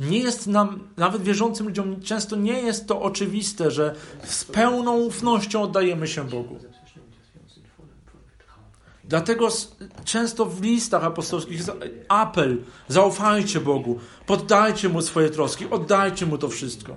Nie 0.00 0.18
jest 0.18 0.46
nam, 0.46 0.88
nawet 0.96 1.22
wierzącym 1.22 1.66
ludziom, 1.66 2.02
często 2.02 2.36
nie 2.36 2.60
jest 2.60 2.86
to 2.86 3.02
oczywiste, 3.02 3.70
że 3.70 3.94
z 4.24 4.44
pełną 4.44 4.96
ufnością 4.96 5.62
oddajemy 5.62 6.08
się 6.08 6.24
Bogu. 6.24 6.58
Dlatego 9.08 9.48
często 10.04 10.46
w 10.46 10.62
listach 10.62 11.04
apostolskich 11.04 11.56
jest 11.56 11.72
apel: 12.08 12.64
zaufajcie 12.88 13.60
Bogu, 13.60 14.00
poddajcie 14.26 14.88
Mu 14.88 15.02
swoje 15.02 15.30
troski, 15.30 15.66
oddajcie 15.70 16.26
Mu 16.26 16.38
to 16.38 16.48
wszystko. 16.48 16.96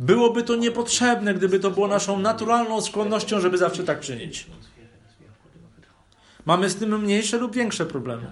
Byłoby 0.00 0.42
to 0.42 0.56
niepotrzebne, 0.56 1.34
gdyby 1.34 1.60
to 1.60 1.70
było 1.70 1.88
naszą 1.88 2.18
naturalną 2.18 2.80
skłonnością, 2.80 3.40
żeby 3.40 3.58
zawsze 3.58 3.84
tak 3.84 4.00
czynić. 4.00 4.46
Mamy 6.46 6.70
z 6.70 6.76
tym 6.76 7.02
mniejsze 7.02 7.38
lub 7.38 7.54
większe 7.54 7.86
problemy, 7.86 8.26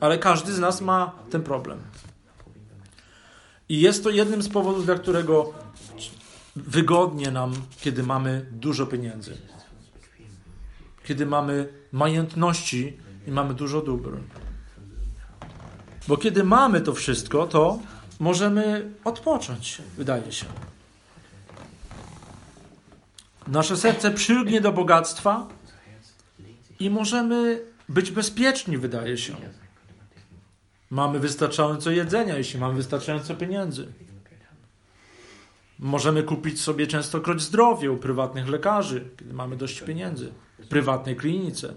ale 0.00 0.18
każdy 0.18 0.52
z 0.52 0.58
nas 0.58 0.80
ma 0.80 1.12
ten 1.30 1.42
problem. 1.42 1.78
I 3.68 3.80
jest 3.80 4.04
to 4.04 4.10
jednym 4.10 4.42
z 4.42 4.48
powodów, 4.48 4.84
dla 4.84 4.94
którego 4.94 5.52
wygodnie 6.56 7.30
nam, 7.30 7.54
kiedy 7.80 8.02
mamy 8.02 8.46
dużo 8.52 8.86
pieniędzy 8.86 9.55
kiedy 11.06 11.26
mamy 11.26 11.68
majątności 11.92 12.96
i 13.26 13.30
mamy 13.30 13.54
dużo 13.54 13.80
dóbr. 13.80 14.18
Bo 16.08 16.16
kiedy 16.16 16.44
mamy 16.44 16.80
to 16.80 16.94
wszystko, 16.94 17.46
to 17.46 17.78
możemy 18.20 18.90
odpocząć, 19.04 19.82
wydaje 19.96 20.32
się. 20.32 20.46
Nasze 23.46 23.76
serce 23.76 24.10
przylgnie 24.10 24.60
do 24.60 24.72
bogactwa 24.72 25.48
i 26.80 26.90
możemy 26.90 27.62
być 27.88 28.10
bezpieczni, 28.10 28.78
wydaje 28.78 29.18
się. 29.18 29.36
Mamy 30.90 31.18
wystarczająco 31.18 31.90
jedzenia, 31.90 32.38
jeśli 32.38 32.60
mamy 32.60 32.74
wystarczająco 32.74 33.34
pieniędzy. 33.34 33.88
Możemy 35.78 36.22
kupić 36.22 36.60
sobie 36.60 36.86
częstokroć 36.86 37.42
zdrowie 37.42 37.90
u 37.90 37.96
prywatnych 37.96 38.48
lekarzy, 38.48 39.08
kiedy 39.18 39.34
mamy 39.34 39.56
dość 39.56 39.80
pieniędzy, 39.80 40.32
prywatnej 40.68 41.16
klinice. 41.16 41.74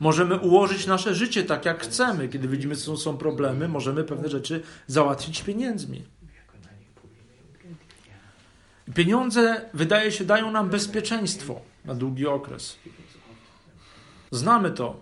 Możemy 0.00 0.38
ułożyć 0.38 0.86
nasze 0.86 1.14
życie 1.14 1.44
tak, 1.44 1.64
jak 1.64 1.82
chcemy. 1.82 2.28
Kiedy 2.28 2.48
widzimy, 2.48 2.74
że 2.74 2.96
są 2.96 3.16
problemy, 3.16 3.68
możemy 3.68 4.04
pewne 4.04 4.28
rzeczy 4.28 4.62
załatwić 4.86 5.42
pieniędzmi. 5.42 6.02
Pieniądze, 8.94 9.70
wydaje 9.74 10.12
się, 10.12 10.24
dają 10.24 10.50
nam 10.50 10.68
bezpieczeństwo 10.68 11.60
na 11.84 11.94
długi 11.94 12.26
okres. 12.26 12.78
Znamy 14.30 14.70
to. 14.70 15.00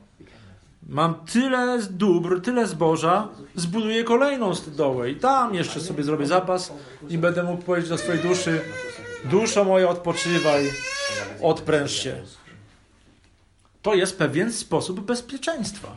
Mam 0.88 1.14
tyle 1.14 1.78
dóbr, 1.90 2.40
tyle 2.40 2.66
zboża, 2.66 3.28
zbuduję 3.54 4.04
kolejną 4.04 4.54
stodołę 4.54 5.10
i 5.10 5.16
tam 5.16 5.54
jeszcze 5.54 5.80
sobie 5.80 6.02
zrobię 6.04 6.26
zapas 6.26 6.72
i 7.08 7.18
będę 7.18 7.42
mógł 7.42 7.62
powiedzieć 7.62 7.90
do 7.90 7.98
swojej 7.98 8.22
duszy: 8.22 8.60
Duszo 9.24 9.64
moja, 9.64 9.88
odpoczywaj, 9.88 10.72
odpręż 11.40 11.92
się. 11.92 12.22
To 13.82 13.94
jest 13.94 14.18
pewien 14.18 14.52
sposób 14.52 15.00
bezpieczeństwa. 15.00 15.96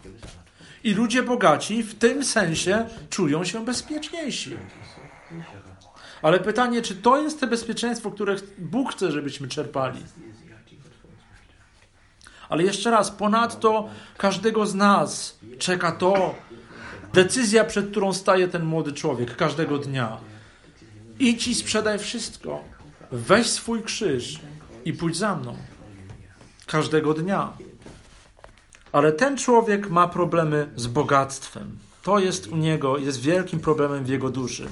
I 0.83 0.93
ludzie 0.93 1.23
bogaci 1.23 1.83
w 1.83 1.95
tym 1.95 2.25
sensie 2.25 2.85
czują 3.09 3.43
się 3.43 3.65
bezpieczniejsi. 3.65 4.57
Ale 6.21 6.39
pytanie, 6.39 6.81
czy 6.81 6.95
to 6.95 7.21
jest 7.21 7.39
to 7.39 7.47
bezpieczeństwo, 7.47 8.11
które 8.11 8.35
Bóg 8.57 8.91
chce, 8.91 9.11
żebyśmy 9.11 9.47
czerpali? 9.47 9.99
Ale 12.49 12.63
jeszcze 12.63 12.91
raz, 12.91 13.11
ponadto 13.11 13.89
każdego 14.17 14.65
z 14.65 14.75
nas 14.75 15.39
czeka 15.59 15.91
to, 15.91 16.35
decyzja, 17.13 17.63
przed 17.63 17.91
którą 17.91 18.13
staje 18.13 18.47
ten 18.47 18.63
młody 18.65 18.93
człowiek 18.93 19.35
każdego 19.35 19.77
dnia. 19.77 20.17
Idź 21.19 21.47
i 21.47 21.55
sprzedaj 21.55 21.99
wszystko. 21.99 22.72
Weź 23.13 23.49
swój 23.49 23.83
krzyż 23.83 24.39
i 24.85 24.93
pójdź 24.93 25.17
za 25.17 25.35
mną. 25.35 25.57
Każdego 26.65 27.13
dnia. 27.13 27.53
Ale 28.91 29.11
ten 29.11 29.37
człowiek 29.37 29.89
ma 29.89 30.07
problemy 30.07 30.69
z 30.75 30.87
bogactwem. 30.87 31.77
To 32.03 32.19
jest 32.19 32.47
u 32.47 32.55
niego, 32.55 32.97
jest 32.97 33.21
wielkim 33.21 33.59
problemem 33.59 34.03
w 34.03 34.09
jego 34.09 34.29
duszy. 34.29 34.67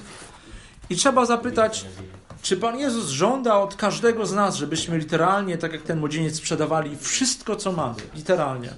I 0.89 0.95
trzeba 0.95 1.25
zapytać, 1.25 1.86
czy 2.41 2.58
Pan 2.58 2.80
Jezus 2.80 3.10
żąda 3.10 3.56
od 3.56 3.75
każdego 3.75 4.25
z 4.25 4.34
nas, 4.34 4.56
żebyśmy 4.56 4.97
literalnie, 4.97 5.58
tak 5.58 5.73
jak 5.73 5.82
ten 5.82 5.99
młodzieniec, 5.99 6.36
sprzedawali 6.36 6.97
wszystko, 6.97 7.56
co 7.56 7.71
mamy? 7.71 7.95
Literalnie. 8.15 8.69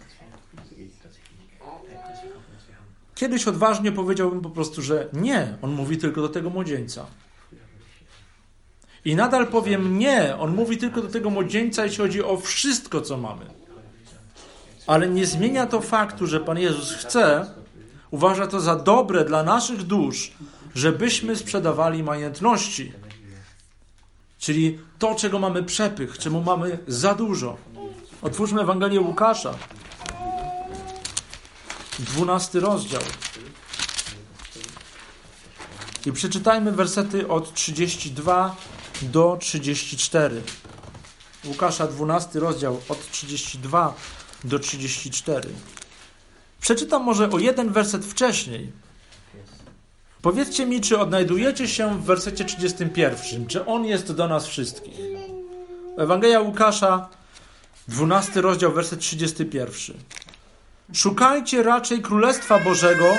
Kiedyś 3.15 3.47
odważnie 3.47 3.91
powiedziałbym 3.91 4.41
po 4.41 4.49
prostu, 4.49 4.82
że 4.82 5.08
nie. 5.13 5.58
On 5.62 5.71
mówi 5.71 5.97
tylko 5.97 6.21
do 6.21 6.30
tego 6.30 6.49
młodzieńca. 6.49 7.06
I 9.06 9.16
nadal 9.16 9.48
powiem 9.48 10.00
nie. 10.00 10.38
On 10.38 10.56
mówi 10.56 10.78
tylko 10.78 11.02
do 11.02 11.08
tego 11.08 11.30
młodzieńca, 11.30 11.84
jeśli 11.84 11.98
chodzi 11.98 12.24
o 12.24 12.38
wszystko, 12.38 13.02
co 13.02 13.18
mamy. 13.18 13.46
Ale 14.88 15.08
nie 15.08 15.26
zmienia 15.26 15.66
to 15.66 15.82
faktu, 15.82 16.28
że 16.28 16.39
Pan 16.39 16.60
Jezus 16.60 16.92
chce, 16.92 17.46
uważa 18.12 18.48
to 18.48 18.60
za 18.60 18.76
dobre 18.76 19.26
dla 19.26 19.44
naszych 19.44 19.84
dusz, 19.84 20.32
żebyśmy 20.76 21.36
sprzedawali 21.36 22.04
majątności. 22.04 22.94
Czyli 24.39 24.80
to, 25.00 25.16
czego 25.16 25.39
mamy 25.39 25.63
przepych, 25.63 26.18
czemu 26.18 26.42
mamy 26.42 26.80
za 26.88 27.16
dużo. 27.16 27.58
Otwórzmy 28.22 28.62
Ewangelię 28.62 29.02
Łukasza. 29.02 29.54
12 32.00 32.60
rozdział. 32.60 33.02
I 36.06 36.12
przeczytajmy 36.12 36.72
wersety 36.72 37.28
od 37.28 37.54
32 37.54 38.56
do 39.01 39.38
34. 39.39 40.41
Łukasza 41.45 41.88
12 41.88 42.39
rozdział 42.39 42.82
od 42.89 43.12
32 43.12 43.93
do 44.43 44.60
34. 44.60 45.49
Przeczytam 46.62 47.03
może 47.03 47.29
o 47.29 47.39
jeden 47.39 47.71
werset 47.71 48.06
wcześniej. 48.06 48.71
Powiedzcie 50.21 50.65
mi, 50.65 50.82
czy 50.82 50.99
odnajdujecie 50.99 51.67
się 51.67 51.99
w 51.99 52.03
wersecie 52.03 52.45
31, 52.45 53.47
czy 53.47 53.65
on 53.65 53.86
jest 53.86 54.12
do 54.12 54.27
nas 54.27 54.47
wszystkich. 54.47 54.95
Ewangelia 55.97 56.39
Łukasza, 56.39 57.10
12 57.88 58.41
rozdział, 58.41 58.71
werset 58.71 58.99
31. 58.99 59.97
Szukajcie 60.93 61.63
raczej 61.63 62.01
Królestwa 62.01 62.60
Bożego, 62.60 63.13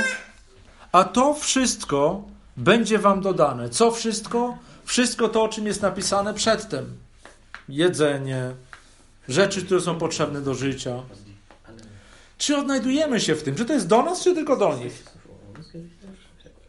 a 0.93 1.05
to 1.05 1.35
wszystko 1.35 2.23
będzie 2.57 2.99
wam 2.99 3.21
dodane. 3.21 3.69
Co 3.69 3.91
wszystko? 3.91 4.59
Wszystko 4.85 5.29
to, 5.29 5.43
o 5.43 5.49
czym 5.49 5.67
jest 5.67 5.83
napisane 5.83 6.35
przedtem. 6.35 6.97
Jedzenie, 7.69 8.51
rzeczy, 9.29 9.65
które 9.65 9.81
są 9.81 9.99
potrzebne 9.99 10.41
do 10.41 10.55
życia. 10.55 11.03
Czy 12.39 12.57
odnajdujemy 12.57 13.21
się 13.21 13.35
w 13.35 13.43
tym? 13.43 13.55
Czy 13.55 13.65
to 13.65 13.73
jest 13.73 13.87
do 13.87 14.03
nas, 14.03 14.23
czy 14.23 14.35
tylko 14.35 14.57
do 14.57 14.77
nich? 14.77 15.05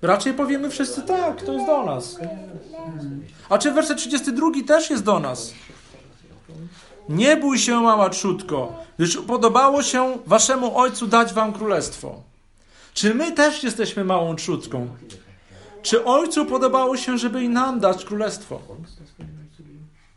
Raczej 0.01 0.34
powiemy 0.34 0.69
wszyscy 0.69 1.01
tak, 1.01 1.41
to 1.43 1.54
jest 1.54 1.65
do 1.65 1.84
nas. 1.86 2.19
A 3.49 3.58
czy 3.58 3.71
werset 3.71 3.97
32 3.97 4.47
też 4.67 4.89
jest 4.89 5.04
do 5.04 5.19
nas? 5.19 5.54
Nie 7.10 7.38
bój 7.38 7.60
się, 7.60 7.82
mała 7.82 8.10
trzutko, 8.10 8.84
gdyż 8.97 9.17
podobało 9.17 9.84
się 9.84 10.17
waszemu 10.25 10.78
ojcu 10.78 11.08
dać 11.08 11.34
wam 11.34 11.54
królestwo. 11.54 12.21
Czy 12.93 13.15
my 13.15 13.32
też 13.32 13.63
jesteśmy 13.63 14.04
małą 14.04 14.36
trzutką? 14.36 14.88
Czy 15.86 16.06
ojcu 16.06 16.45
podobało 16.45 16.98
się, 16.98 17.17
żeby 17.17 17.43
i 17.43 17.50
nam 17.50 17.80
dać 17.80 18.06
królestwo? 18.06 18.62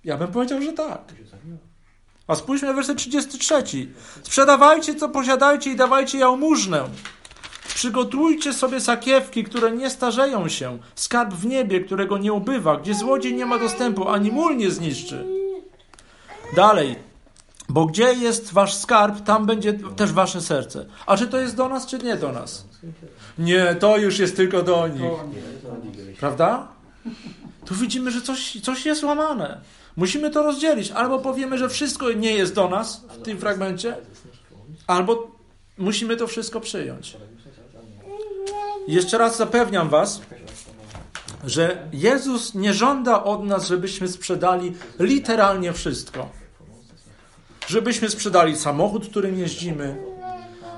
Ja 0.04 0.16
bym 0.16 0.28
powiedział, 0.28 0.62
że 0.62 0.72
tak. 0.72 1.00
A 2.26 2.34
spójrzmy 2.34 2.68
na 2.68 2.74
werset 2.74 2.98
33. 2.98 3.54
Sprzedawajcie, 4.22 4.94
co 4.94 5.08
posiadajcie 5.08 5.70
i 5.70 5.76
dawajcie 5.76 6.18
jałmużnę. 6.18 6.84
Przygotujcie 7.74 8.52
sobie 8.52 8.80
sakiewki, 8.80 9.44
które 9.44 9.72
nie 9.72 9.90
starzeją 9.90 10.48
się, 10.48 10.78
skarb 10.94 11.34
w 11.34 11.46
niebie, 11.46 11.80
którego 11.80 12.18
nie 12.18 12.32
ubywa, 12.32 12.76
gdzie 12.76 12.94
złodziej 12.94 13.34
nie 13.34 13.46
ma 13.46 13.58
dostępu, 13.58 14.08
ani 14.08 14.32
mól 14.32 14.56
nie 14.56 14.70
zniszczy. 14.70 15.26
Dalej, 16.56 16.96
bo 17.68 17.86
gdzie 17.86 18.14
jest 18.14 18.52
wasz 18.52 18.74
skarb, 18.74 19.24
tam 19.24 19.46
będzie 19.46 19.72
też 19.74 20.12
wasze 20.12 20.40
serce. 20.40 20.86
A 21.06 21.16
czy 21.16 21.26
to 21.28 21.38
jest 21.38 21.56
do 21.56 21.68
nas, 21.68 21.86
czy 21.86 21.98
nie 21.98 22.16
do 22.16 22.32
nas? 22.32 22.64
Nie, 23.38 23.74
to 23.74 23.98
już 23.98 24.18
jest 24.18 24.36
tylko 24.36 24.62
do 24.62 24.88
nich. 24.88 25.12
Prawda? 26.20 26.68
Tu 27.64 27.74
widzimy, 27.74 28.10
że 28.10 28.20
coś, 28.20 28.60
coś 28.60 28.86
jest 28.86 29.02
łamane. 29.02 29.60
Musimy 29.96 30.30
to 30.30 30.42
rozdzielić. 30.42 30.90
Albo 30.90 31.18
powiemy, 31.18 31.58
że 31.58 31.68
wszystko 31.68 32.12
nie 32.12 32.32
jest 32.32 32.54
do 32.54 32.68
nas 32.68 33.04
w 33.08 33.22
tym 33.22 33.38
fragmencie, 33.38 33.96
albo 34.86 35.30
musimy 35.78 36.16
to 36.16 36.26
wszystko 36.26 36.60
przyjąć. 36.60 37.16
Jeszcze 38.88 39.18
raz 39.18 39.36
zapewniam 39.36 39.88
Was, 39.88 40.20
że 41.44 41.88
Jezus 41.92 42.54
nie 42.54 42.74
żąda 42.74 43.24
od 43.24 43.44
nas, 43.44 43.68
żebyśmy 43.68 44.08
sprzedali 44.08 44.72
literalnie 44.98 45.72
wszystko. 45.72 46.28
Żebyśmy 47.66 48.10
sprzedali 48.10 48.56
samochód, 48.56 49.08
którym 49.08 49.38
jeździmy, 49.38 49.96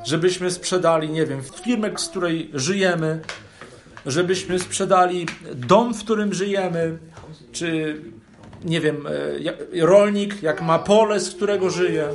żebyśmy 0.04 0.50
sprzedali, 0.50 1.10
nie 1.10 1.26
wiem, 1.26 1.42
firmę, 1.64 1.90
z 1.96 2.08
której 2.08 2.50
żyjemy, 2.54 3.20
żebyśmy 4.06 4.58
sprzedali 4.58 5.26
dom, 5.54 5.94
w 5.94 6.04
którym 6.04 6.34
żyjemy, 6.34 6.98
czy 7.52 8.00
nie 8.64 8.80
wiem, 8.80 9.06
e, 9.76 9.86
rolnik, 9.86 10.42
jak 10.42 10.62
ma 10.62 10.78
pole, 10.78 11.20
z 11.20 11.34
którego 11.34 11.70
żyje. 11.70 12.08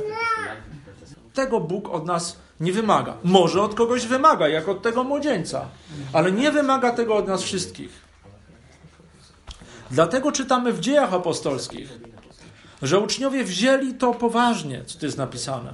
Tego 1.34 1.60
Bóg 1.60 1.88
od 1.88 2.06
nas 2.06 2.36
nie 2.60 2.72
wymaga. 2.72 3.16
Może 3.24 3.62
od 3.62 3.74
kogoś 3.74 4.06
wymaga, 4.06 4.48
jak 4.48 4.68
od 4.68 4.82
tego 4.82 5.04
młodzieńca, 5.04 5.68
ale 6.12 6.32
nie 6.32 6.50
wymaga 6.50 6.90
tego 6.90 7.16
od 7.16 7.28
nas 7.28 7.42
wszystkich. 7.42 8.06
Dlatego 9.90 10.32
czytamy 10.32 10.72
w 10.72 10.80
dziejach 10.80 11.14
apostolskich, 11.14 11.88
że 12.82 12.98
uczniowie 12.98 13.44
wzięli 13.44 13.94
to 13.94 14.14
poważnie, 14.14 14.84
co 14.84 14.98
tu 14.98 15.06
jest 15.06 15.18
napisane. 15.18 15.72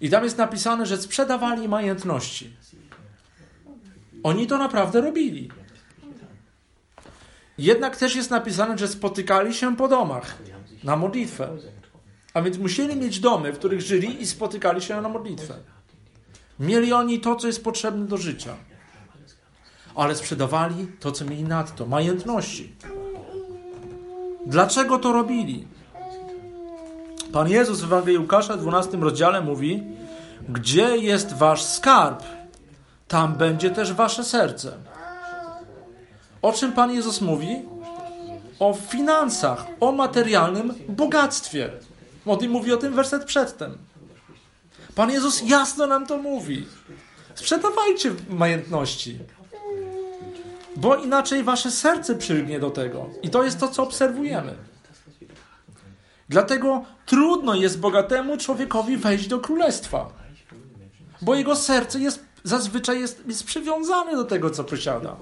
I 0.00 0.10
tam 0.10 0.24
jest 0.24 0.38
napisane, 0.38 0.86
że 0.86 0.96
sprzedawali 0.96 1.68
majątności. 1.68 2.56
Oni 4.22 4.46
to 4.46 4.58
naprawdę 4.58 5.00
robili. 5.00 5.50
Jednak 7.58 7.96
też 7.96 8.16
jest 8.16 8.30
napisane, 8.30 8.78
że 8.78 8.88
spotykali 8.88 9.54
się 9.54 9.76
po 9.76 9.88
domach 9.88 10.36
na 10.84 10.96
modlitwę. 10.96 11.56
A 12.34 12.42
więc 12.42 12.58
musieli 12.58 12.96
mieć 12.96 13.20
domy, 13.20 13.52
w 13.52 13.58
których 13.58 13.80
żyli 13.80 14.22
i 14.22 14.26
spotykali 14.26 14.82
się 14.82 15.00
na 15.00 15.08
modlitwę. 15.08 15.54
Mieli 16.60 16.92
oni 16.92 17.20
to, 17.20 17.36
co 17.36 17.46
jest 17.46 17.64
potrzebne 17.64 18.06
do 18.06 18.16
życia. 18.16 18.56
Ale 19.94 20.16
sprzedawali 20.16 20.86
to, 21.00 21.12
co 21.12 21.24
mieli 21.24 21.44
nadto 21.44 21.86
majątności. 21.86 22.74
Dlaczego 24.46 24.98
to 24.98 25.12
robili? 25.12 25.66
Pan 27.32 27.48
Jezus 27.48 27.80
w 27.80 27.84
Ewangelii 27.84 28.18
Łukasza 28.18 28.56
w 28.56 28.60
12 28.60 28.96
rozdziale 28.96 29.40
mówi: 29.40 29.82
Gdzie 30.48 30.96
jest 30.96 31.32
wasz 31.32 31.62
skarb, 31.62 32.22
tam 33.08 33.34
będzie 33.34 33.70
też 33.70 33.92
wasze 33.92 34.24
serce. 34.24 34.72
O 36.42 36.52
czym 36.52 36.72
Pan 36.72 36.90
Jezus 36.90 37.20
mówi? 37.20 37.62
O 38.58 38.74
finansach, 38.74 39.66
o 39.80 39.92
materialnym 39.92 40.74
bogactwie. 40.88 41.70
Mówi 42.48 42.72
o 42.72 42.76
tym 42.76 42.94
werset 42.94 43.24
przedtem. 43.24 43.78
Pan 44.94 45.10
Jezus 45.10 45.42
jasno 45.46 45.86
nam 45.86 46.06
to 46.06 46.18
mówi. 46.18 46.66
Sprzedawajcie 47.34 48.12
majątności. 48.28 49.18
Bo 50.76 50.96
inaczej 50.96 51.42
wasze 51.42 51.70
serce 51.70 52.14
przylgnie 52.14 52.60
do 52.60 52.70
tego. 52.70 53.10
I 53.22 53.30
to 53.30 53.42
jest 53.42 53.60
to, 53.60 53.68
co 53.68 53.82
obserwujemy. 53.82 54.54
Dlatego 56.28 56.84
trudno 57.06 57.54
jest 57.54 57.80
bogatemu 57.80 58.36
człowiekowi 58.36 58.96
wejść 58.96 59.28
do 59.28 59.38
królestwa. 59.38 60.10
Bo 61.22 61.34
jego 61.34 61.56
serce 61.56 62.00
jest, 62.00 62.24
zazwyczaj 62.44 63.00
jest, 63.00 63.22
jest 63.26 63.44
przywiązane 63.44 64.16
do 64.16 64.24
tego, 64.24 64.50
co 64.50 64.64
posiada. 64.64 65.16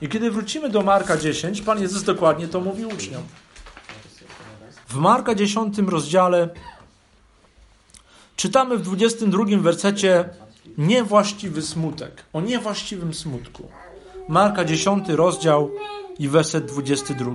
I 0.00 0.08
kiedy 0.08 0.30
wrócimy 0.30 0.68
do 0.68 0.82
Marka 0.82 1.16
10, 1.16 1.62
Pan 1.62 1.82
Jezus 1.82 2.02
dokładnie 2.02 2.48
to 2.48 2.60
mówi 2.60 2.84
uczniom. 2.84 3.22
W 4.88 4.94
Marka 4.94 5.34
10 5.34 5.78
rozdziale 5.78 6.48
czytamy 8.36 8.76
w 8.76 8.82
22 8.82 9.44
wersecie 9.58 10.28
niewłaściwy 10.78 11.62
smutek, 11.62 12.24
o 12.32 12.40
niewłaściwym 12.40 13.14
smutku. 13.14 13.68
Marka 14.28 14.64
10 14.64 15.08
rozdział 15.08 15.70
i 16.18 16.28
werset 16.28 16.66
22. 16.66 17.30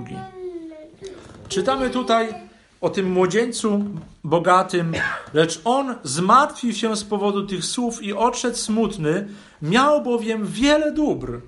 Czytamy 1.48 1.90
tutaj 1.90 2.34
o 2.80 2.90
tym 2.90 3.12
młodzieńcu 3.12 3.84
bogatym, 4.24 4.92
lecz 5.34 5.60
on 5.64 5.94
zmartwił 6.02 6.72
się 6.72 6.96
z 6.96 7.04
powodu 7.04 7.46
tych 7.46 7.64
słów 7.64 8.02
i 8.02 8.12
odszedł 8.12 8.56
smutny, 8.56 9.28
miał 9.62 10.02
bowiem 10.02 10.46
wiele 10.46 10.92
dóbr. 10.92 11.40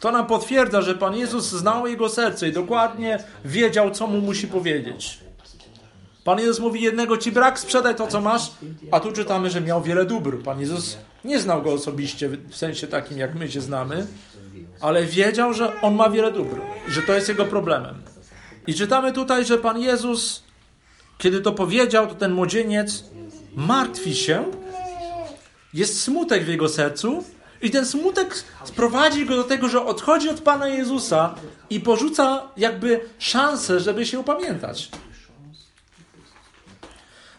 To 0.00 0.12
nam 0.12 0.26
potwierdza, 0.26 0.82
że 0.82 0.94
Pan 0.94 1.16
Jezus 1.16 1.48
znał 1.48 1.86
jego 1.86 2.08
serce 2.08 2.48
i 2.48 2.52
dokładnie 2.52 3.18
wiedział, 3.44 3.90
co 3.90 4.06
mu 4.06 4.20
musi 4.20 4.46
powiedzieć. 4.46 5.18
Pan 6.24 6.38
Jezus 6.38 6.60
mówi, 6.60 6.82
jednego 6.82 7.16
ci 7.16 7.32
brak, 7.32 7.58
sprzedaj 7.58 7.94
to, 7.94 8.06
co 8.06 8.20
masz, 8.20 8.50
a 8.90 9.00
tu 9.00 9.12
czytamy, 9.12 9.50
że 9.50 9.60
miał 9.60 9.82
wiele 9.82 10.04
dóbr. 10.04 10.42
Pan 10.42 10.60
Jezus 10.60 10.98
nie 11.24 11.38
znał 11.38 11.62
go 11.62 11.72
osobiście, 11.72 12.28
w 12.28 12.56
sensie 12.56 12.86
takim, 12.86 13.18
jak 13.18 13.34
my 13.34 13.50
się 13.50 13.60
znamy, 13.60 14.06
ale 14.80 15.04
wiedział, 15.04 15.54
że 15.54 15.80
on 15.80 15.94
ma 15.94 16.10
wiele 16.10 16.32
dóbr 16.32 16.60
że 16.88 17.02
to 17.02 17.12
jest 17.12 17.28
jego 17.28 17.44
problemem. 17.44 18.02
I 18.66 18.74
czytamy 18.74 19.12
tutaj, 19.12 19.44
że 19.44 19.58
Pan 19.58 19.80
Jezus, 19.80 20.42
kiedy 21.18 21.40
to 21.40 21.52
powiedział, 21.52 22.06
to 22.06 22.14
ten 22.14 22.32
młodzieniec 22.32 23.04
martwi 23.56 24.14
się, 24.14 24.44
jest 25.74 26.02
smutek 26.02 26.44
w 26.44 26.48
jego 26.48 26.68
sercu, 26.68 27.24
i 27.62 27.70
ten 27.70 27.86
smutek 27.86 28.44
sprowadzi 28.64 29.26
go 29.26 29.36
do 29.36 29.44
tego, 29.44 29.68
że 29.68 29.84
odchodzi 29.84 30.28
od 30.28 30.40
Pana 30.40 30.68
Jezusa 30.68 31.34
i 31.70 31.80
porzuca 31.80 32.48
jakby 32.56 33.00
szansę, 33.18 33.80
żeby 33.80 34.06
się 34.06 34.20
upamiętać. 34.20 34.90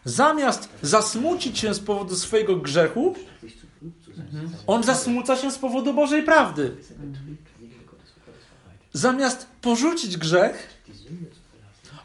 Zamiast 0.05 0.69
zasmucić 0.81 1.59
się 1.59 1.73
z 1.73 1.79
powodu 1.79 2.15
swojego 2.15 2.55
grzechu, 2.55 3.15
on 4.67 4.83
zasmuca 4.83 5.37
się 5.37 5.51
z 5.51 5.57
powodu 5.57 5.93
Bożej 5.93 6.23
prawdy. 6.23 6.75
Zamiast 8.93 9.47
porzucić 9.61 10.17
grzech, 10.17 10.72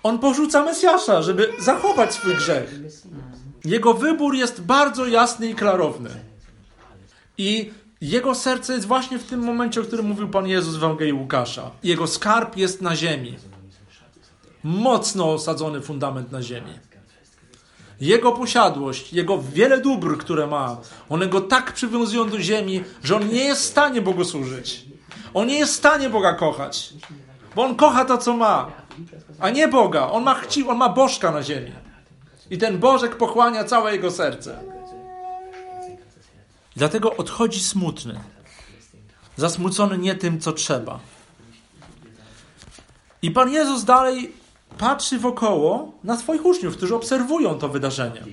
on 0.03 0.19
porzuca 0.19 0.65
Mesjasza, 0.65 1.23
żeby 1.23 1.53
zachować 1.59 2.15
swój 2.15 2.37
grzech. 2.37 2.75
Jego 3.65 3.95
wybór 3.95 4.35
jest 4.35 4.63
bardzo 4.63 5.07
jasny 5.07 5.49
i 5.49 5.55
klarowny. 5.55 6.11
I 7.39 7.71
jego 8.01 8.35
serce 8.35 8.75
jest 8.75 8.87
właśnie 8.87 9.19
w 9.19 9.25
tym 9.25 9.41
momencie, 9.41 9.81
o 9.81 9.85
którym 9.85 10.07
mówił 10.07 10.29
Pan 10.29 10.47
Jezus 10.47 10.75
w 10.75 10.85
Ewangelii 10.85 11.13
Łukasza. 11.13 11.71
Jego 11.83 12.07
skarb 12.07 12.57
jest 12.57 12.83
na 12.83 12.97
ziemi. 12.97 13.37
Mocno 14.65 15.33
osadzony 15.33 15.81
fundament 15.81 16.33
na 16.33 16.43
ziemi. 16.43 16.73
Jego 18.01 18.33
posiadłość, 18.33 19.13
jego 19.13 19.43
wiele 19.43 19.81
dóbr, 19.81 20.19
które 20.19 20.47
ma, 20.47 20.77
one 21.09 21.27
go 21.27 21.41
tak 21.41 21.73
przywiązują 21.73 22.31
do 22.31 22.41
ziemi, 22.41 22.85
że 23.03 23.17
on 23.17 23.29
nie 23.29 23.45
jest 23.45 23.63
w 23.63 23.65
stanie 23.65 24.03
błogosłużyć. 24.03 24.85
On 25.35 25.47
nie 25.47 25.59
jest 25.59 25.73
w 25.73 25.77
stanie 25.77 26.11
Boga 26.11 26.35
kochać. 26.35 26.93
Bo 27.55 27.65
on 27.65 27.77
kocha 27.77 28.05
to, 28.05 28.19
co 28.19 28.37
ma, 28.37 28.71
a 29.41 29.51
nie 29.51 29.69
Boga. 29.69 30.11
On 30.11 30.25
ma 30.25 30.35
chci, 30.35 30.69
on 30.69 30.77
ma 30.77 30.89
bożka 30.89 31.31
na 31.31 31.43
ziemi. 31.43 31.73
I 32.51 32.59
ten 32.59 32.79
Bożek 32.79 33.17
pochłania 33.17 33.65
całe 33.65 33.93
jego 33.93 34.11
serce. 34.11 34.59
Dlatego 36.77 37.17
odchodzi 37.17 37.61
smutny. 37.61 38.21
Zasmucony 39.37 39.99
nie 39.99 40.15
tym, 40.15 40.41
co 40.41 40.53
trzeba. 40.53 40.99
I 43.23 43.31
Pan 43.31 43.51
Jezus 43.51 43.85
dalej 43.85 44.33
patrzy 44.79 45.19
wokoło 45.19 45.93
na 46.05 46.17
swoich 46.17 46.45
uczniów, 46.45 46.77
którzy 46.77 46.97
obserwują 46.97 47.55
to 47.55 47.69
wydarzenie. 47.69 48.25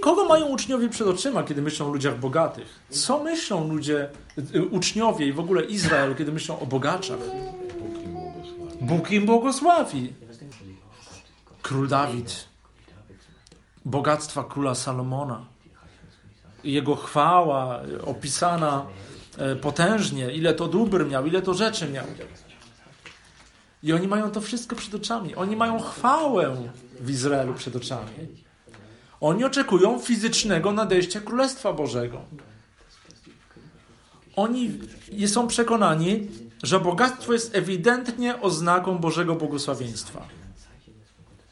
Kogo 0.00 0.24
mają 0.24 0.46
uczniowie 0.46 0.88
przed 0.88 1.08
oczyma, 1.08 1.42
kiedy 1.42 1.62
myślą 1.62 1.86
o 1.86 1.92
ludziach 1.92 2.18
bogatych? 2.18 2.66
Co 2.90 3.22
myślą 3.22 3.68
ludzie, 3.68 4.08
y, 4.54 4.66
uczniowie 4.66 5.26
i 5.26 5.32
w 5.32 5.40
ogóle 5.40 5.64
Izrael, 5.64 6.14
kiedy 6.14 6.32
myślą 6.32 6.58
o 6.58 6.66
bogaczach? 6.66 7.18
Bóg 8.80 9.10
im 9.10 9.26
błogosławi. 9.26 10.12
Król 11.62 11.88
Dawid, 11.88 12.48
bogactwa 13.84 14.44
króla 14.44 14.74
Salomona, 14.74 15.44
jego 16.64 16.96
chwała 16.96 17.80
opisana 18.04 18.86
e, 19.38 19.56
potężnie, 19.56 20.32
ile 20.32 20.54
to 20.54 20.68
dóbr 20.68 21.06
miał, 21.06 21.26
ile 21.26 21.42
to 21.42 21.54
rzeczy 21.54 21.88
miał. 21.88 22.04
I 23.82 23.92
oni 23.92 24.08
mają 24.08 24.30
to 24.30 24.40
wszystko 24.40 24.76
przed 24.76 24.94
oczami. 24.94 25.34
Oni 25.34 25.56
mają 25.56 25.80
chwałę 25.80 26.56
w 27.00 27.10
Izraelu 27.10 27.54
przed 27.54 27.76
oczami. 27.76 28.10
Oni 29.22 29.44
oczekują 29.44 29.98
fizycznego 29.98 30.72
nadejścia 30.72 31.20
Królestwa 31.20 31.72
Bożego. 31.72 32.20
Oni 34.36 34.78
są 35.26 35.48
przekonani, 35.48 36.28
że 36.62 36.80
bogactwo 36.80 37.32
jest 37.32 37.54
ewidentnie 37.54 38.40
oznaką 38.40 38.98
Bożego 38.98 39.34
błogosławieństwa. 39.34 40.26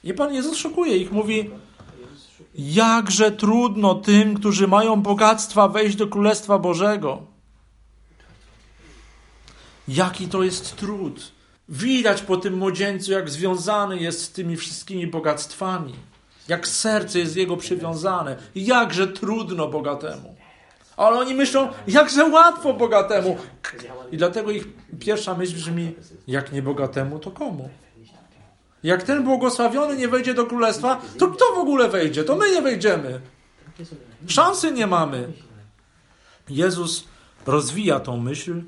I 0.04 0.14
Pan 0.14 0.34
Jezus 0.34 0.56
szokuje 0.56 0.96
ich, 0.96 1.12
mówi: 1.12 1.50
Jakże 2.54 3.32
trudno 3.32 3.94
tym, 3.94 4.34
którzy 4.34 4.68
mają 4.68 5.02
bogactwa, 5.02 5.68
wejść 5.68 5.96
do 5.96 6.06
Królestwa 6.06 6.58
Bożego. 6.58 7.22
Jaki 9.88 10.28
to 10.28 10.42
jest 10.42 10.76
trud. 10.76 11.32
Widać 11.68 12.22
po 12.22 12.36
tym 12.36 12.54
młodzieńcu, 12.54 13.12
jak 13.12 13.30
związany 13.30 13.98
jest 13.98 14.22
z 14.22 14.32
tymi 14.32 14.56
wszystkimi 14.56 15.06
bogactwami. 15.06 16.09
Jak 16.50 16.68
serce 16.68 17.18
jest 17.18 17.36
jego 17.36 17.56
przywiązane. 17.56 18.36
Jakże 18.54 19.08
trudno 19.08 19.68
bogatemu. 19.68 20.34
Ale 20.96 21.18
oni 21.18 21.34
myślą, 21.34 21.68
jakże 21.86 22.24
łatwo 22.24 22.74
bogatemu. 22.74 23.36
I 24.12 24.16
dlatego 24.16 24.50
ich 24.50 24.64
pierwsza 25.00 25.34
myśl 25.34 25.54
brzmi, 25.54 25.94
jak 26.26 26.52
nie 26.52 26.62
bogatemu, 26.62 27.18
to 27.18 27.30
komu? 27.30 27.70
Jak 28.82 29.02
ten 29.02 29.24
błogosławiony 29.24 29.96
nie 29.96 30.08
wejdzie 30.08 30.34
do 30.34 30.46
królestwa, 30.46 31.00
to 31.18 31.28
kto 31.28 31.44
w 31.54 31.58
ogóle 31.58 31.88
wejdzie? 31.88 32.24
To 32.24 32.36
my 32.36 32.50
nie 32.50 32.62
wejdziemy. 32.62 33.20
Szansy 34.26 34.72
nie 34.72 34.86
mamy. 34.86 35.32
Jezus 36.48 37.04
rozwija 37.46 38.00
tą 38.00 38.16
myśl, 38.16 38.62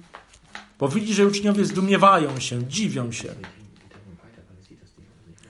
bo 0.79 0.88
widzi, 0.88 1.14
że 1.14 1.27
uczniowie 1.27 1.64
zdumiewają 1.64 2.40
się, 2.40 2.66
dziwią 2.66 3.12
się. 3.12 3.35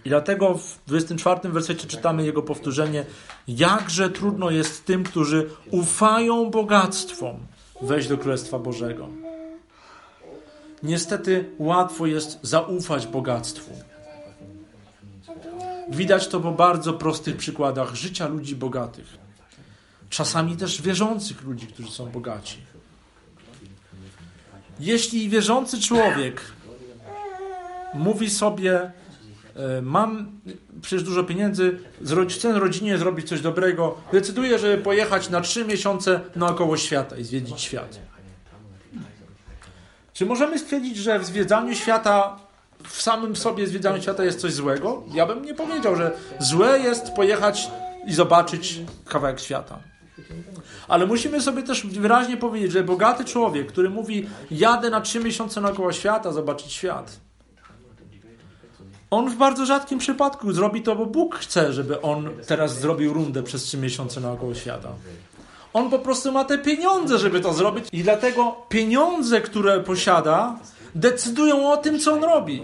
I 0.05 0.09
dlatego 0.09 0.55
w 0.55 0.79
24 0.87 1.41
wersecie 1.51 1.89
czytamy 1.89 2.25
jego 2.25 2.43
powtórzenie: 2.43 3.05
Jakże 3.49 4.11
trudno 4.11 4.51
jest 4.51 4.85
tym, 4.85 5.05
którzy 5.05 5.51
ufają 5.71 6.51
bogactwom, 6.51 7.37
wejść 7.83 8.09
do 8.09 8.19
Królestwa 8.19 8.59
Bożego. 8.59 9.09
Niestety 10.83 11.51
łatwo 11.59 12.07
jest 12.07 12.39
zaufać 12.43 13.07
bogactwu. 13.07 13.73
Widać 15.89 16.29
to 16.29 16.41
po 16.41 16.53
bardzo 16.53 16.93
prostych 16.93 17.37
przykładach 17.37 17.95
życia 17.95 18.29
ludzi 18.29 18.57
bogatych. 18.57 19.19
Czasami 20.11 20.57
też 20.57 20.83
wierzących 20.83 21.43
ludzi, 21.43 21.67
którzy 21.67 21.91
są 21.91 22.07
bogaci. 22.11 22.59
Jeśli 24.81 25.29
wierzący 25.29 25.81
człowiek 25.81 26.41
mówi 27.95 28.31
sobie, 28.31 28.93
mam 29.83 30.41
przecież 30.83 31.03
dużo 31.03 31.25
pieniędzy, 31.25 31.79
chcę 32.29 32.53
rodzinie 32.53 32.99
zrobić 32.99 33.29
coś 33.29 33.41
dobrego, 33.41 33.95
decyduje, 34.13 34.59
żeby 34.59 34.83
pojechać 34.83 35.31
na 35.31 35.41
trzy 35.41 35.65
miesiące 35.65 36.21
naokoło 36.37 36.77
świata 36.77 37.17
i 37.17 37.25
zwiedzić 37.25 37.61
świat. 37.61 37.99
Czy 40.13 40.27
możemy 40.27 40.59
stwierdzić, 40.59 40.97
że 40.97 41.19
w 41.19 41.25
zwiedzaniu 41.25 41.75
świata 41.75 42.39
w 42.89 43.03
samym 43.03 43.37
sobie 43.37 43.67
zwiedzaniu 43.67 44.03
świata 44.03 44.25
jest 44.25 44.41
coś 44.41 44.53
złego? 44.53 45.03
Ja 45.15 45.27
bym 45.27 45.45
nie 45.45 45.55
powiedział, 45.55 45.97
że 45.97 46.13
złe 46.41 46.79
jest 46.79 47.13
pojechać 47.13 47.71
i 48.07 48.13
zobaczyć 48.13 48.81
kawałek 49.09 49.41
świata. 49.41 49.79
Ale 50.89 51.07
musimy 51.07 51.41
sobie 51.41 51.63
też 51.63 51.87
wyraźnie 51.87 52.37
powiedzieć, 52.37 52.73
że 52.73 52.83
bogaty 52.83 53.25
człowiek, 53.25 53.67
który 53.67 53.91
mówi, 53.91 54.27
jadę 54.51 54.91
na 54.91 55.01
trzy 55.01 55.21
miesiące 55.21 55.61
naokoło 55.61 55.93
świata, 55.93 56.33
zobaczyć 56.33 56.73
świat, 56.73 57.21
On 59.13 59.31
w 59.31 59.37
bardzo 59.37 59.67
rzadkim 59.67 59.99
przypadku 59.99 60.53
zrobi 60.53 60.83
to, 60.83 60.97
bo 60.97 61.07
Bóg 61.07 61.37
chce, 61.37 61.73
żeby 61.73 62.03
on 62.03 62.29
teraz 62.47 62.81
zrobił 62.81 63.13
rundę 63.13 63.43
przez 63.43 63.63
trzy 63.63 63.79
miesiące 63.79 64.21
naokoło 64.21 64.55
świata. 64.55 64.89
On 65.73 65.91
po 65.91 65.99
prostu 65.99 66.33
ma 66.33 66.45
te 66.45 66.59
pieniądze, 66.59 67.19
żeby 67.19 67.41
to 67.41 67.53
zrobić, 67.53 67.85
i 67.93 68.03
dlatego 68.03 68.57
pieniądze, 68.69 69.41
które 69.41 69.81
posiada, 69.81 70.59
decydują 70.95 71.73
o 71.73 71.77
tym, 71.77 71.99
co 71.99 72.13
on 72.13 72.25
robi. 72.25 72.63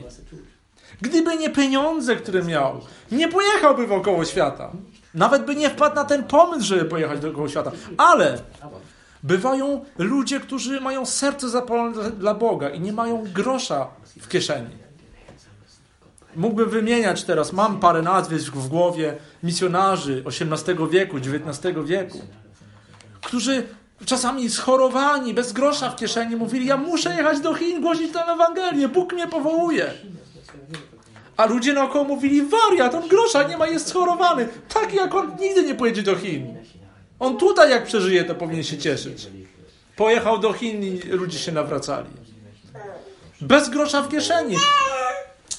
Gdyby 1.01 1.37
nie 1.37 1.51
pieniądze, 1.51 2.17
które 2.17 2.43
miał, 2.43 2.81
nie 3.13 3.29
pojechałby 3.29 3.87
wokoło 3.87 4.25
świata. 4.25 4.71
Nawet 5.15 5.45
by 5.45 5.57
nie 5.57 5.71
wpadł 5.71 5.97
na 5.97 6.05
ten 6.05 6.25
pomysł, 6.25 6.67
żeby 6.67 6.85
pojechać 6.85 7.21
dookoła 7.21 7.49
świata. 7.49 7.73
Ale 7.97 8.39
bywają 9.23 9.85
ludzie, 9.99 10.41
którzy 10.41 10.81
mają 10.81 11.07
serce 11.07 11.49
zapalone 11.49 12.11
dla 12.11 12.35
Boga 12.35 12.69
i 12.69 12.81
nie 12.81 12.93
mają 12.93 13.25
grosza 13.35 13.87
w 14.21 14.29
kieszeni. 14.29 14.88
Mógłbym 16.39 16.71
wymieniać 16.71 17.25
teraz, 17.25 17.53
mam 17.53 17.81
parę 17.81 18.03
nazwisk 18.03 18.53
w 18.53 18.69
głowie 18.69 19.17
misjonarzy 19.43 20.25
XVIII 20.27 20.89
wieku, 20.91 21.17
XIX 21.17 21.77
wieku, 21.85 22.19
którzy 23.23 23.63
czasami 24.07 24.51
schorowani, 24.51 25.35
bez 25.35 25.53
grosza 25.53 25.91
w 25.91 25.97
kieszeni, 25.97 26.37
mówili: 26.37 26.67
Ja 26.67 26.77
muszę 26.77 27.17
jechać 27.17 27.41
do 27.41 27.55
Chin, 27.55 27.81
głosić 27.81 28.13
tę 28.13 28.21
Ewangelię, 28.21 28.89
Bóg 28.89 29.13
mnie 29.13 29.27
powołuje. 29.27 29.91
A 31.37 31.47
ludzie 31.47 31.73
naokoło 31.73 32.05
mówili: 32.05 32.43
Wariat, 32.43 32.95
on 32.95 33.09
grosza 33.09 33.43
nie 33.43 33.57
ma, 33.57 33.67
jest 33.67 33.89
schorowany. 33.89 34.49
Tak 34.75 34.95
jak 34.95 35.15
on 35.15 35.37
nigdy 35.41 35.63
nie 35.63 35.75
pojedzie 35.75 36.03
do 36.03 36.17
Chin. 36.17 36.57
On 37.19 37.37
tutaj, 37.37 37.71
jak 37.71 37.85
przeżyje, 37.85 38.25
to 38.25 38.35
powinien 38.35 38.65
się 38.65 38.79
cieszyć. 38.79 39.29
Pojechał 39.97 40.39
do 40.39 40.53
Chin 40.53 40.83
i 40.83 40.99
ludzie 40.99 41.39
się 41.39 41.53
nawracali. 41.53 42.09
Bez 43.41 43.69
grosza 43.69 44.03
w 44.03 44.09
kieszeni. 44.09 44.57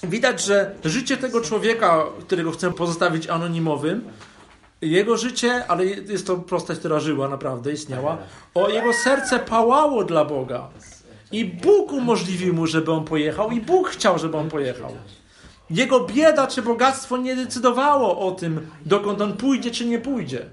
Widać, 0.04 0.44
że 0.44 0.76
życie 0.86 1.18
tego 1.18 1.42
człowieka, 1.42 2.06
którego 2.20 2.52
chcę 2.52 2.74
pozostawić 2.74 3.28
anonimowym, 3.28 4.02
jego 4.82 5.18
życie, 5.18 5.68
ale 5.68 5.86
jest 5.86 6.28
to 6.28 6.38
postać, 6.38 6.80
która 6.80 7.00
żyła 7.00 7.30
naprawdę, 7.30 7.72
istniała, 7.72 8.18
o 8.56 8.70
jego 8.70 8.94
serce 8.94 9.40
pałało 9.40 10.04
dla 10.04 10.26
Boga. 10.26 10.68
I 11.32 11.46
Bóg 11.46 11.92
umożliwił 11.92 12.54
mu, 12.54 12.68
żeby 12.68 12.92
on 12.92 13.06
pojechał, 13.06 13.52
i 13.52 13.62
Bóg 13.62 13.90
chciał, 13.90 14.20
żeby 14.20 14.38
on 14.38 14.50
pojechał. 14.50 14.92
Jego 15.70 16.00
bieda 16.00 16.48
czy 16.48 16.62
bogactwo 16.62 17.18
nie 17.18 17.36
decydowało 17.36 18.20
o 18.28 18.32
tym, 18.32 18.68
dokąd 18.86 19.22
on 19.22 19.38
pójdzie 19.38 19.72
czy 19.72 19.86
nie 19.86 20.00
pójdzie. 20.00 20.46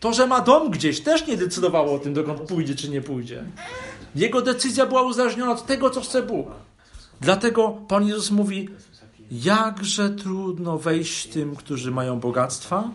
To, 0.00 0.12
że 0.12 0.26
ma 0.26 0.40
dom 0.40 0.70
gdzieś, 0.70 1.00
też 1.00 1.26
nie 1.26 1.36
decydowało 1.36 1.92
o 1.94 1.98
tym, 1.98 2.14
dokąd 2.14 2.40
pójdzie 2.40 2.74
czy 2.74 2.88
nie 2.88 3.02
pójdzie. 3.02 3.44
Jego 4.14 4.42
decyzja 4.42 4.86
była 4.86 5.02
uzależniona 5.02 5.52
od 5.52 5.66
tego, 5.66 5.90
co 5.90 6.00
chce 6.00 6.22
Bóg. 6.22 6.46
Dlatego 7.20 7.68
Pan 7.88 8.06
Jezus 8.06 8.30
mówi: 8.30 8.68
Jakże 9.30 10.10
trudno 10.10 10.78
wejść 10.78 11.26
tym, 11.26 11.56
którzy 11.56 11.90
mają 11.90 12.20
bogactwa, 12.20 12.90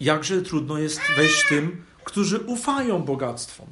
jakże 0.00 0.42
trudno 0.42 0.78
jest 0.78 1.00
wejść 1.16 1.48
tym, 1.48 1.84
którzy 2.04 2.38
ufają 2.38 3.02
bogactwom. 3.02 3.66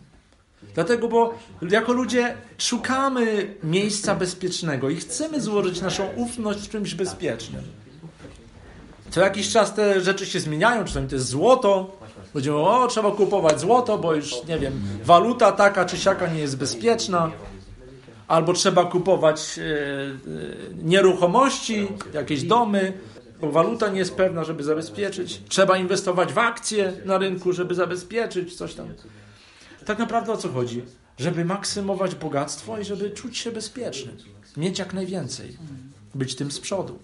Dlatego, 0.75 1.09
bo 1.09 1.35
jako 1.71 1.93
ludzie 1.93 2.35
szukamy 2.59 3.55
miejsca 3.63 4.15
bezpiecznego 4.15 4.91
i 4.91 4.97
chcemy 4.97 5.41
złożyć 5.41 5.81
naszą 5.81 6.07
ufność 6.17 6.61
w 6.61 6.71
czymś 6.71 6.95
bezpiecznym. 6.95 7.63
Co 9.11 9.21
jakiś 9.21 9.51
czas 9.51 9.75
te 9.75 10.01
rzeczy 10.01 10.27
się 10.27 10.41
zmieniają, 10.41 10.85
czasami 10.85 11.09
to 11.09 11.15
jest 11.15 11.29
złoto. 11.29 11.97
Będziemy, 12.35 12.57
o, 12.57 12.87
trzeba 12.87 13.11
kupować 13.11 13.61
złoto, 13.61 13.99
bo 13.99 14.15
już, 14.15 14.35
nie 14.49 14.59
wiem, 14.59 14.83
waluta 15.05 15.53
taka 15.53 15.85
czy 15.85 15.99
siaka 15.99 16.27
nie 16.27 16.41
jest 16.41 16.57
bezpieczna. 16.57 17.31
Albo 18.29 18.53
trzeba 18.53 18.85
kupować 18.85 19.59
e, 19.59 19.62
e, 19.62 20.85
nieruchomości, 20.85 21.89
jakieś 22.14 22.43
domy, 22.43 22.93
bo 23.41 23.51
waluta 23.51 23.89
nie 23.89 23.99
jest 23.99 24.14
pewna, 24.14 24.45
żeby 24.45 24.64
zabezpieczyć. 24.64 25.41
Trzeba 25.49 25.79
inwestować 25.79 26.33
w 26.33 26.39
akcje 26.39 26.93
na 27.05 27.18
rynku, 27.18 27.53
żeby 27.53 27.75
zabezpieczyć 27.75 28.57
coś 28.57 28.75
tam. 28.75 28.89
Tak 29.87 29.99
naprawdę 29.99 30.33
o 30.33 30.37
co 30.37 30.49
chodzi? 30.49 30.83
Żeby 31.18 31.45
maksymować 31.45 32.14
bogactwo 32.14 32.79
i 32.79 32.85
żeby 32.85 33.11
czuć 33.11 33.39
się 33.39 33.53
bezpieczny. 33.53 34.12
Mieć 34.57 34.79
jak 34.79 34.95
najwięcej. 34.95 35.57
Być 36.14 36.35
tym 36.35 36.51
z 36.51 36.61
przodu. 36.61 36.99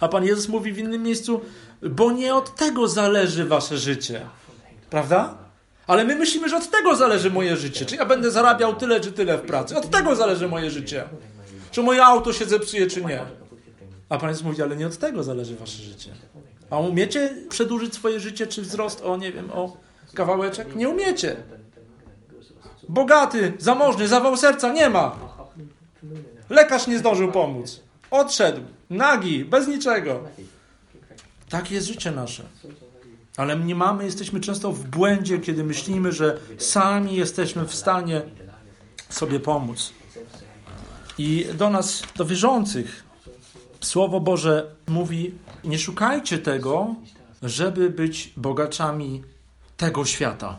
A 0.00 0.08
Pan 0.08 0.24
Jezus 0.24 0.48
mówi 0.48 0.72
w 0.72 0.78
innym 0.78 1.02
miejscu, 1.02 1.40
bo 1.82 2.12
nie 2.12 2.34
od 2.34 2.56
tego 2.56 2.88
zależy 2.88 3.44
wasze 3.44 3.78
życie. 3.78 4.26
Prawda? 4.90 5.41
Ale 5.86 6.04
my 6.04 6.16
myślimy, 6.16 6.48
że 6.48 6.56
od 6.56 6.70
tego 6.70 6.96
zależy 6.96 7.30
moje 7.30 7.56
życie. 7.56 7.86
Czy 7.86 7.96
ja 7.96 8.06
będę 8.06 8.30
zarabiał 8.30 8.76
tyle 8.76 9.00
czy 9.00 9.12
tyle 9.12 9.38
w 9.38 9.42
pracy. 9.42 9.76
Od 9.76 9.90
tego 9.90 10.16
zależy 10.16 10.48
moje 10.48 10.70
życie. 10.70 11.04
Czy 11.70 11.82
moje 11.82 12.04
auto 12.04 12.32
się 12.32 12.44
zepsuje, 12.44 12.86
czy 12.86 13.04
nie. 13.04 13.20
A 14.08 14.18
Pan 14.18 14.28
Jezus 14.28 14.44
mówi, 14.44 14.62
ale 14.62 14.76
nie 14.76 14.86
od 14.86 14.98
tego 14.98 15.22
zależy 15.22 15.56
wasze 15.56 15.82
życie. 15.82 16.10
A 16.70 16.78
umiecie 16.78 17.34
przedłużyć 17.48 17.94
swoje 17.94 18.20
życie, 18.20 18.46
czy 18.46 18.62
wzrost 18.62 19.00
o, 19.04 19.16
nie 19.16 19.32
wiem, 19.32 19.50
o 19.50 19.76
kawałeczek? 20.14 20.76
Nie 20.76 20.88
umiecie. 20.88 21.36
Bogaty, 22.88 23.52
zamożny, 23.58 24.08
zawał 24.08 24.36
serca 24.36 24.72
nie 24.72 24.90
ma. 24.90 25.16
Lekarz 26.50 26.86
nie 26.86 26.98
zdążył 26.98 27.32
pomóc. 27.32 27.80
Odszedł. 28.10 28.60
Nagi, 28.90 29.44
bez 29.44 29.68
niczego. 29.68 30.24
Takie 31.48 31.74
jest 31.74 31.86
życie 31.86 32.10
nasze. 32.10 32.42
Ale 33.36 33.56
nie 33.56 33.74
mamy, 33.74 34.04
jesteśmy 34.04 34.40
często 34.40 34.72
w 34.72 34.84
błędzie, 34.84 35.38
kiedy 35.38 35.64
myślimy, 35.64 36.12
że 36.12 36.38
sami 36.58 37.16
jesteśmy 37.16 37.66
w 37.66 37.74
stanie 37.74 38.22
sobie 39.08 39.40
pomóc. 39.40 39.92
I 41.18 41.46
do 41.54 41.70
nas, 41.70 42.02
do 42.16 42.24
wierzących, 42.24 43.04
Słowo 43.80 44.20
Boże 44.20 44.74
mówi: 44.88 45.34
Nie 45.64 45.78
szukajcie 45.78 46.38
tego, 46.38 46.94
żeby 47.42 47.90
być 47.90 48.32
bogaczami 48.36 49.22
tego 49.76 50.04
świata. 50.04 50.58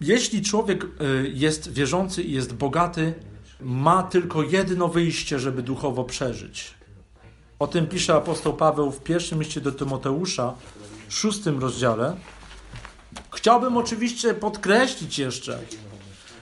Jeśli 0.00 0.42
człowiek 0.42 0.84
y, 0.84 0.88
jest 1.34 1.72
wierzący 1.72 2.22
i 2.22 2.32
jest 2.32 2.54
bogaty, 2.54 3.14
ma 3.60 4.02
tylko 4.02 4.42
jedno 4.42 4.88
wyjście, 4.88 5.38
żeby 5.38 5.62
duchowo 5.62 6.04
przeżyć. 6.04 6.74
O 7.58 7.66
tym 7.66 7.86
pisze 7.86 8.14
apostoł 8.14 8.54
Paweł 8.54 8.90
w 8.90 9.00
pierwszym 9.00 9.42
liście 9.42 9.60
do 9.60 9.72
Tymoteusza, 9.72 10.54
szóstym 11.14 11.60
rozdziale. 11.60 12.16
Chciałbym 13.34 13.76
oczywiście 13.76 14.34
podkreślić 14.34 15.18
jeszcze, 15.18 15.58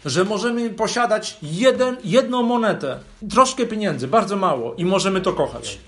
że 0.04 0.24
możemy 0.24 0.70
posiadać 0.70 1.38
jeden, 1.42 1.96
jedną 2.04 2.42
monetę, 2.42 3.00
troszkę 3.30 3.66
pieniędzy, 3.66 4.08
bardzo 4.08 4.36
mało 4.36 4.74
i 4.74 4.84
możemy 4.84 5.20
to 5.20 5.32
kochać. 5.32 5.78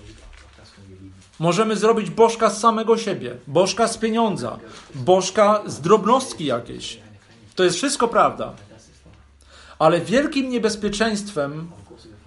Możemy 1.39 1.75
zrobić 1.75 2.09
bożka 2.09 2.49
z 2.49 2.59
samego 2.59 2.97
siebie, 2.97 3.37
bożka 3.47 3.87
z 3.87 3.97
pieniądza, 3.97 4.59
bożka 4.95 5.61
z 5.65 5.81
drobnostki 5.81 6.45
jakiejś. 6.45 6.99
To 7.55 7.63
jest 7.63 7.75
wszystko 7.75 8.07
prawda. 8.07 8.53
Ale 9.79 10.01
wielkim 10.01 10.49
niebezpieczeństwem 10.49 11.71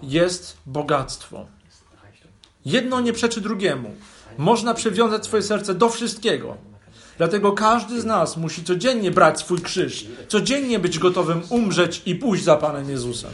jest 0.01 0.57
bogactwo. 0.65 1.45
Jedno 2.65 3.01
nie 3.01 3.13
przeczy 3.13 3.41
drugiemu. 3.41 3.95
Można 4.37 4.73
przywiązać 4.73 5.25
swoje 5.25 5.43
serce 5.43 5.75
do 5.75 5.89
wszystkiego. 5.89 6.57
Dlatego 7.17 7.51
każdy 7.51 8.01
z 8.01 8.05
nas 8.05 8.37
musi 8.37 8.63
codziennie 8.63 9.11
brać 9.11 9.39
swój 9.39 9.61
krzyż, 9.61 10.05
codziennie 10.27 10.79
być 10.79 10.99
gotowym 10.99 11.41
umrzeć 11.49 12.01
i 12.05 12.15
pójść 12.15 12.43
za 12.43 12.55
Panem 12.55 12.89
Jezusem. 12.89 13.31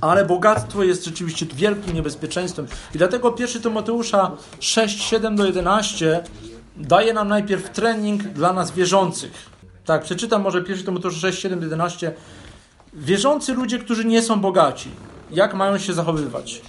Ale 0.00 0.24
bogactwo 0.24 0.84
jest 0.84 1.04
rzeczywiście 1.04 1.46
wielkim 1.54 1.94
niebezpieczeństwem. 1.94 2.66
I 2.94 2.98
dlatego 2.98 3.34
1 3.38 3.62
Tymoteusza 3.62 4.32
6, 4.60 5.02
7 5.02 5.36
do 5.36 5.46
11 5.46 6.22
daje 6.76 7.12
nam 7.12 7.28
najpierw 7.28 7.70
trening 7.70 8.22
dla 8.22 8.52
nas 8.52 8.72
wierzących. 8.72 9.50
Tak, 9.84 10.02
przeczytam 10.02 10.42
może 10.42 10.58
1 10.58 10.84
Tymoteusza 10.84 11.18
6, 11.18 11.42
7 11.42 11.58
do 11.58 11.64
11. 11.66 12.12
Wierzący 12.94 13.54
ludzie, 13.54 13.78
którzy 13.78 14.04
nie 14.04 14.22
są 14.22 14.40
bogaci, 14.40 14.90
jak 15.30 15.54
mają 15.54 15.78
się 15.78 15.92
zachowywać? 15.92 16.62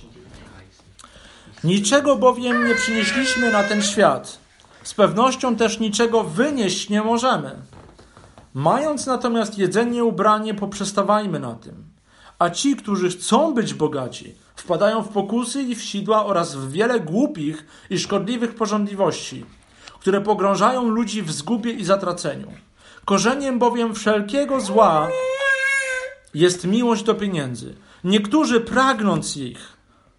Niczego 1.63 2.15
bowiem 2.15 2.67
nie 2.67 2.75
przynieśliśmy 2.75 3.51
na 3.51 3.63
ten 3.63 3.81
świat. 3.81 4.39
Z 4.83 4.93
pewnością 4.93 5.55
też 5.55 5.79
niczego 5.79 6.23
wynieść 6.23 6.89
nie 6.89 7.01
możemy. 7.01 7.55
Mając 8.53 9.05
natomiast 9.05 9.57
jedzenie, 9.57 10.03
ubranie, 10.03 10.53
poprzestawajmy 10.53 11.39
na 11.39 11.53
tym. 11.53 11.83
A 12.39 12.49
ci, 12.49 12.75
którzy 12.75 13.09
chcą 13.09 13.53
być 13.53 13.73
bogaci, 13.73 14.35
wpadają 14.55 15.03
w 15.03 15.09
pokusy 15.09 15.61
i 15.61 15.75
w 15.75 15.83
sidła 15.83 16.25
oraz 16.25 16.55
w 16.55 16.71
wiele 16.71 16.99
głupich 16.99 17.65
i 17.89 17.99
szkodliwych 17.99 18.55
porządliwości, 18.55 19.45
które 19.99 20.21
pogrążają 20.21 20.89
ludzi 20.89 21.21
w 21.21 21.31
zgubie 21.31 21.71
i 21.71 21.85
zatraceniu. 21.85 22.47
Korzeniem 23.05 23.59
bowiem 23.59 23.95
wszelkiego 23.95 24.61
zła 24.61 25.07
jest 26.33 26.65
miłość 26.65 27.03
do 27.03 27.15
pieniędzy. 27.15 27.75
Niektórzy 28.03 28.61
pragnąc 28.61 29.37
ich, 29.37 29.77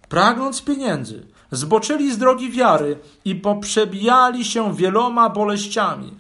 pragnąc 0.09 0.63
pieniędzy, 0.63 1.27
zboczyli 1.51 2.13
z 2.13 2.19
drogi 2.19 2.51
wiary 2.51 2.99
i 3.25 3.35
poprzebijali 3.35 4.45
się 4.45 4.75
wieloma 4.75 5.29
boleściami. 5.29 6.15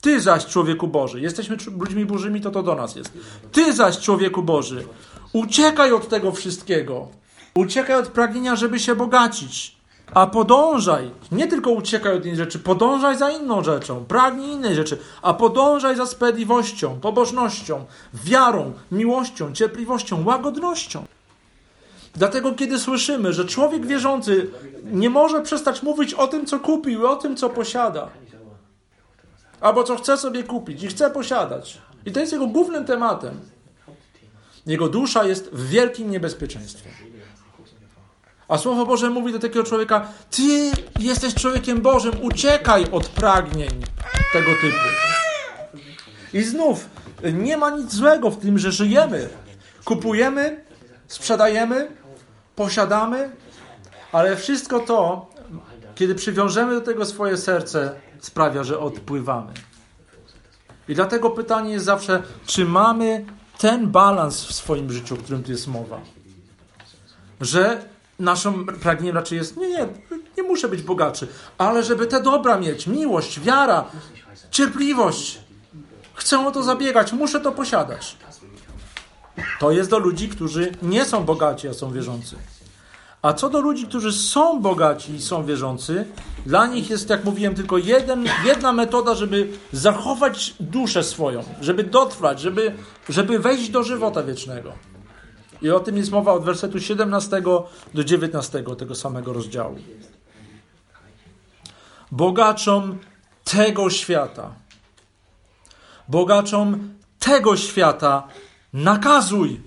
Ty 0.00 0.20
zaś, 0.20 0.46
człowieku 0.46 0.88
Boży, 0.88 1.20
jesteśmy 1.20 1.56
ludźmi 1.78 2.06
bożymi, 2.06 2.40
to 2.40 2.50
to 2.50 2.62
do 2.62 2.74
nas 2.74 2.96
jest. 2.96 3.12
Ty 3.52 3.72
zaś, 3.72 3.98
człowieku 3.98 4.42
Boży, 4.42 4.86
uciekaj 5.32 5.92
od 5.92 6.08
tego 6.08 6.32
wszystkiego 6.32 7.08
Uciekaj 7.54 7.96
od 7.96 8.08
pragnienia, 8.08 8.56
żeby 8.56 8.78
się 8.78 8.94
bogacić. 8.94 9.76
A 10.14 10.26
podążaj, 10.26 11.10
nie 11.32 11.46
tylko 11.46 11.70
uciekaj 11.70 12.16
od 12.16 12.24
innej 12.24 12.36
rzeczy, 12.36 12.58
podążaj 12.58 13.18
za 13.18 13.30
inną 13.30 13.64
rzeczą, 13.64 14.04
pragnij 14.04 14.52
innej 14.52 14.74
rzeczy, 14.74 14.98
a 15.22 15.34
podążaj 15.34 15.96
za 15.96 16.06
sprawiedliwością, 16.06 17.00
pobożnością, 17.00 17.84
wiarą, 18.14 18.72
miłością, 18.92 19.52
cierpliwością, 19.52 20.24
łagodnością. 20.24 21.04
Dlatego, 22.14 22.52
kiedy 22.52 22.78
słyszymy, 22.78 23.32
że 23.32 23.44
człowiek 23.44 23.86
wierzący 23.86 24.50
nie 24.84 25.10
może 25.10 25.42
przestać 25.42 25.82
mówić 25.82 26.14
o 26.14 26.26
tym, 26.26 26.46
co 26.46 26.60
kupił 26.60 27.02
i 27.02 27.04
o 27.04 27.16
tym, 27.16 27.36
co 27.36 27.50
posiada, 27.50 28.08
albo 29.60 29.84
co 29.84 29.96
chce 29.96 30.16
sobie 30.16 30.42
kupić 30.42 30.82
i 30.82 30.88
chce 30.88 31.10
posiadać, 31.10 31.78
i 32.06 32.12
to 32.12 32.20
jest 32.20 32.32
jego 32.32 32.46
głównym 32.46 32.84
tematem, 32.84 33.40
jego 34.66 34.88
dusza 34.88 35.24
jest 35.24 35.50
w 35.50 35.68
wielkim 35.68 36.10
niebezpieczeństwie. 36.10 36.90
A 38.48 38.58
Słowo 38.58 38.86
Boże 38.86 39.10
mówi 39.10 39.32
do 39.32 39.38
takiego 39.38 39.64
człowieka: 39.64 40.08
Ty 40.30 40.70
jesteś 40.98 41.34
człowiekiem 41.34 41.80
Bożym, 41.80 42.12
uciekaj 42.22 42.86
od 42.92 43.08
pragnień 43.08 43.70
tego 44.32 44.50
typu. 44.60 44.78
I 46.32 46.42
znów, 46.42 46.88
nie 47.32 47.56
ma 47.56 47.70
nic 47.70 47.92
złego 47.94 48.30
w 48.30 48.38
tym, 48.38 48.58
że 48.58 48.72
żyjemy. 48.72 49.28
Kupujemy, 49.84 50.64
sprzedajemy, 51.08 51.88
posiadamy, 52.56 53.30
ale 54.12 54.36
wszystko 54.36 54.80
to, 54.80 55.26
kiedy 55.94 56.14
przywiążemy 56.14 56.74
do 56.74 56.80
tego 56.80 57.06
swoje 57.06 57.36
serce, 57.36 57.94
sprawia, 58.20 58.64
że 58.64 58.78
odpływamy. 58.78 59.52
I 60.88 60.94
dlatego 60.94 61.30
pytanie 61.30 61.72
jest 61.72 61.84
zawsze, 61.84 62.22
czy 62.46 62.64
mamy 62.64 63.24
ten 63.58 63.90
balans 63.90 64.44
w 64.44 64.54
swoim 64.54 64.92
życiu, 64.92 65.14
o 65.14 65.18
którym 65.18 65.42
tu 65.42 65.50
jest 65.50 65.66
mowa. 65.66 66.00
Że 67.40 67.84
naszym 68.18 68.66
pragnieniem 68.66 69.16
raczej 69.16 69.38
jest, 69.38 69.56
nie, 69.56 69.68
nie, 69.68 69.88
nie 70.36 70.42
muszę 70.42 70.68
być 70.68 70.82
bogaczy, 70.82 71.28
ale 71.58 71.82
żeby 71.82 72.06
te 72.06 72.22
dobra 72.22 72.58
mieć, 72.58 72.86
miłość, 72.86 73.40
wiara, 73.40 73.84
cierpliwość. 74.50 75.40
Chcę 76.14 76.46
o 76.46 76.50
to 76.50 76.62
zabiegać, 76.62 77.12
muszę 77.12 77.40
to 77.40 77.52
posiadać. 77.52 78.16
To 79.64 79.70
jest 79.70 79.90
do 79.90 79.98
ludzi, 79.98 80.28
którzy 80.28 80.72
nie 80.82 81.04
są 81.04 81.24
bogaci, 81.24 81.68
a 81.68 81.74
są 81.74 81.92
wierzący. 81.92 82.36
A 83.22 83.32
co 83.32 83.50
do 83.50 83.60
ludzi, 83.60 83.86
którzy 83.86 84.12
są 84.12 84.60
bogaci 84.60 85.14
i 85.14 85.22
są 85.22 85.44
wierzący, 85.44 86.06
dla 86.46 86.66
nich 86.66 86.90
jest, 86.90 87.10
jak 87.10 87.24
mówiłem, 87.24 87.54
tylko 87.54 87.78
jeden, 87.78 88.26
jedna 88.44 88.72
metoda, 88.72 89.14
żeby 89.14 89.48
zachować 89.72 90.54
duszę 90.60 91.04
swoją, 91.04 91.44
żeby 91.60 91.84
dotrwać, 91.84 92.40
żeby, 92.40 92.74
żeby 93.08 93.38
wejść 93.38 93.70
do 93.70 93.82
żywota 93.82 94.22
wiecznego. 94.22 94.72
I 95.62 95.70
o 95.70 95.80
tym 95.80 95.96
jest 95.96 96.10
mowa 96.10 96.32
od 96.32 96.44
wersetu 96.44 96.80
17 96.80 97.42
do 97.94 98.04
19 98.04 98.64
tego 98.78 98.94
samego 98.94 99.32
rozdziału. 99.32 99.76
Bogaczom 102.12 102.98
tego 103.44 103.90
świata, 103.90 104.52
bogaczom 106.08 106.94
tego 107.18 107.56
świata 107.56 108.28
nakazuj, 108.74 109.60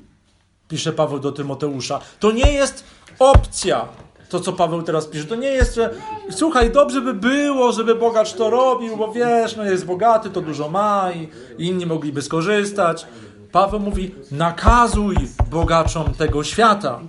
pisze 0.68 0.94
Paweł 0.94 1.20
do 1.20 1.32
Tymoteusza. 1.32 2.00
To 2.20 2.32
nie 2.32 2.54
jest 2.54 2.84
opcja, 3.20 3.86
to 4.30 4.40
co 4.40 4.54
Paweł 4.54 4.82
teraz 4.82 5.06
pisze. 5.06 5.26
To 5.26 5.36
nie 5.36 5.48
jest, 5.48 5.76
że 5.76 5.94
słuchaj, 6.30 6.72
dobrze 6.72 7.02
by 7.02 7.14
było, 7.14 7.72
żeby 7.72 7.96
bogacz 7.96 8.34
to 8.34 8.50
robił, 8.50 8.98
bo 8.98 9.12
wiesz, 9.12 9.56
no 9.56 9.64
jest 9.64 9.86
bogaty, 9.86 10.30
to 10.30 10.42
dużo 10.42 10.70
ma 10.70 11.12
i 11.12 11.30
inni 11.58 11.86
mogliby 11.86 12.22
skorzystać. 12.22 13.08
Paweł 13.52 13.80
mówi: 13.80 14.16
nakazuj 14.32 15.16
bogaczom 15.50 16.14
tego 16.14 16.44
świata, 16.44 17.00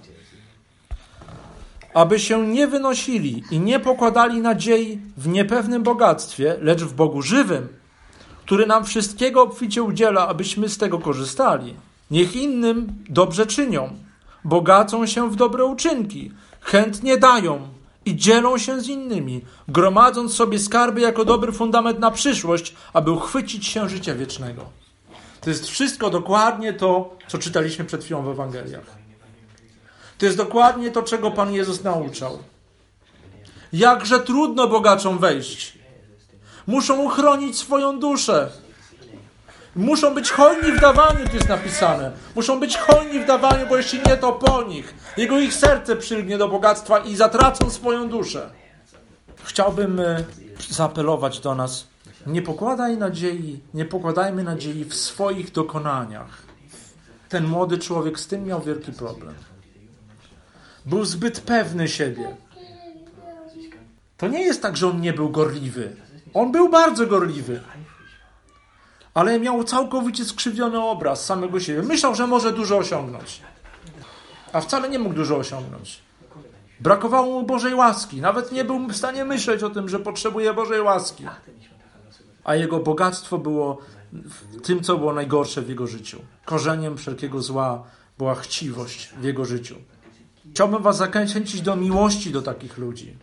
aby 1.94 2.20
się 2.20 2.46
nie 2.46 2.66
wynosili 2.66 3.42
i 3.50 3.60
nie 3.60 3.80
pokładali 3.80 4.40
nadziei 4.40 5.00
w 5.16 5.28
niepewnym 5.28 5.82
bogactwie, 5.82 6.56
lecz 6.60 6.82
w 6.82 6.94
Bogu 6.94 7.22
żywym, 7.22 7.68
który 8.44 8.66
nam 8.66 8.84
wszystkiego 8.84 9.42
obficie 9.42 9.82
udziela, 9.82 10.28
abyśmy 10.28 10.68
z 10.68 10.78
tego 10.78 10.98
korzystali. 10.98 11.74
Niech 12.10 12.36
innym 12.36 13.04
dobrze 13.08 13.46
czynią, 13.46 13.90
bogacą 14.44 15.06
się 15.06 15.30
w 15.30 15.36
dobre 15.36 15.64
uczynki, 15.64 16.32
chętnie 16.60 17.16
dają 17.18 17.68
i 18.04 18.16
dzielą 18.16 18.58
się 18.58 18.80
z 18.80 18.88
innymi, 18.88 19.44
gromadząc 19.68 20.34
sobie 20.34 20.58
skarby 20.58 21.00
jako 21.00 21.24
dobry 21.24 21.52
fundament 21.52 21.98
na 21.98 22.10
przyszłość, 22.10 22.74
aby 22.92 23.10
uchwycić 23.10 23.66
się 23.66 23.88
życia 23.88 24.14
wiecznego. 24.14 24.64
To 25.40 25.50
jest 25.50 25.68
wszystko 25.68 26.10
dokładnie 26.10 26.72
to, 26.72 27.16
co 27.28 27.38
czytaliśmy 27.38 27.84
przed 27.84 28.04
chwilą 28.04 28.22
w 28.22 28.28
Ewangeliach. 28.28 28.98
To 30.18 30.26
jest 30.26 30.38
dokładnie 30.38 30.90
to, 30.90 31.02
czego 31.02 31.30
Pan 31.30 31.52
Jezus 31.52 31.84
nauczał. 31.84 32.38
Jakże 33.72 34.20
trudno 34.20 34.68
bogaczom 34.68 35.18
wejść. 35.18 35.78
Muszą 36.66 37.02
uchronić 37.02 37.58
swoją 37.58 37.98
duszę. 38.00 38.50
Muszą 39.78 40.14
być 40.14 40.30
hojni 40.30 40.72
w 40.72 40.80
dawaniu, 40.80 41.28
tu 41.28 41.36
jest 41.36 41.48
napisane. 41.48 42.12
Muszą 42.34 42.60
być 42.60 42.76
hojni 42.76 43.20
w 43.20 43.26
dawaniu, 43.26 43.66
bo 43.68 43.76
jeśli 43.76 44.00
nie, 44.06 44.16
to 44.16 44.32
po 44.32 44.62
nich. 44.62 44.94
Jego 45.16 45.38
ich 45.38 45.54
serce 45.54 45.96
przylgnie 45.96 46.38
do 46.38 46.48
bogactwa 46.48 46.98
i 46.98 47.16
zatracą 47.16 47.70
swoją 47.70 48.08
duszę. 48.08 48.50
Chciałbym 49.44 50.00
e, 50.00 50.24
zaapelować 50.70 51.40
do 51.40 51.54
nas. 51.54 51.86
Nie 52.26 52.42
pokładaj 52.42 52.96
nadziei, 52.96 53.60
nie 53.74 53.84
pokładajmy 53.84 54.44
nadziei 54.44 54.84
w 54.84 54.94
swoich 54.94 55.52
dokonaniach. 55.52 56.42
Ten 57.28 57.46
młody 57.46 57.78
człowiek 57.78 58.20
z 58.20 58.26
tym 58.26 58.44
miał 58.44 58.60
wielki 58.62 58.92
problem. 58.92 59.34
Był 60.86 61.04
zbyt 61.04 61.40
pewny 61.40 61.88
siebie. 61.88 62.36
To 64.16 64.28
nie 64.28 64.42
jest 64.42 64.62
tak, 64.62 64.76
że 64.76 64.88
on 64.88 65.00
nie 65.00 65.12
był 65.12 65.30
gorliwy. 65.30 65.96
On 66.34 66.52
był 66.52 66.68
bardzo 66.68 67.06
gorliwy. 67.06 67.60
Ale 69.18 69.40
miał 69.40 69.64
całkowicie 69.64 70.24
skrzywiony 70.24 70.80
obraz 70.80 71.24
samego 71.24 71.60
siebie. 71.60 71.82
Myślał, 71.82 72.14
że 72.14 72.26
może 72.26 72.52
dużo 72.52 72.78
osiągnąć. 72.78 73.42
A 74.52 74.60
wcale 74.60 74.88
nie 74.88 74.98
mógł 74.98 75.14
dużo 75.14 75.36
osiągnąć. 75.36 76.02
Brakowało 76.80 77.40
mu 77.40 77.46
Bożej 77.46 77.74
łaski. 77.74 78.20
Nawet 78.20 78.52
nie 78.52 78.64
był 78.64 78.86
w 78.88 78.96
stanie 78.96 79.24
myśleć 79.24 79.62
o 79.62 79.70
tym, 79.70 79.88
że 79.88 79.98
potrzebuje 79.98 80.54
Bożej 80.54 80.80
łaski. 80.80 81.26
A 82.44 82.54
jego 82.54 82.78
bogactwo 82.78 83.38
było 83.38 83.78
tym, 84.62 84.82
co 84.82 84.98
było 84.98 85.12
najgorsze 85.12 85.62
w 85.62 85.68
jego 85.68 85.86
życiu. 85.86 86.18
Korzeniem 86.44 86.96
wszelkiego 86.96 87.42
zła 87.42 87.84
była 88.18 88.34
chciwość 88.34 89.08
w 89.20 89.24
jego 89.24 89.44
życiu. 89.44 89.76
Chciałbym 90.50 90.82
Was 90.82 90.96
zachęcić 90.96 91.60
do 91.60 91.76
miłości 91.76 92.30
do 92.30 92.42
takich 92.42 92.78
ludzi. 92.78 93.16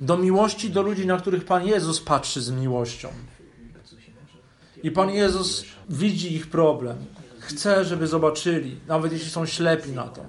Do 0.00 0.16
miłości 0.16 0.70
do 0.70 0.82
ludzi, 0.82 1.06
na 1.06 1.16
których 1.16 1.44
Pan 1.44 1.66
Jezus 1.66 2.00
patrzy 2.00 2.42
z 2.42 2.50
miłością. 2.50 3.08
I 4.82 4.90
Pan 4.90 5.10
Jezus 5.10 5.64
widzi 5.88 6.34
ich 6.36 6.50
problem. 6.50 6.96
Chce, 7.38 7.84
żeby 7.84 8.06
zobaczyli, 8.06 8.80
nawet 8.88 9.12
jeśli 9.12 9.30
są 9.30 9.46
ślepi 9.46 9.90
na 9.92 10.04
to. 10.04 10.22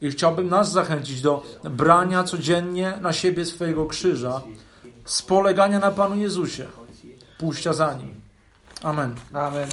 I 0.00 0.10
chciałbym 0.10 0.48
nas 0.48 0.72
zachęcić 0.72 1.20
do 1.20 1.42
brania 1.64 2.24
codziennie 2.24 2.92
na 3.00 3.12
siebie 3.12 3.44
swojego 3.44 3.86
krzyża, 3.86 4.42
z 5.04 5.22
polegania 5.22 5.78
na 5.78 5.90
Panu 5.90 6.16
Jezusie, 6.16 6.66
pójścia 7.38 7.72
za 7.72 7.94
Nim. 7.94 8.14
Amen. 8.82 9.14
Amen. 9.32 9.68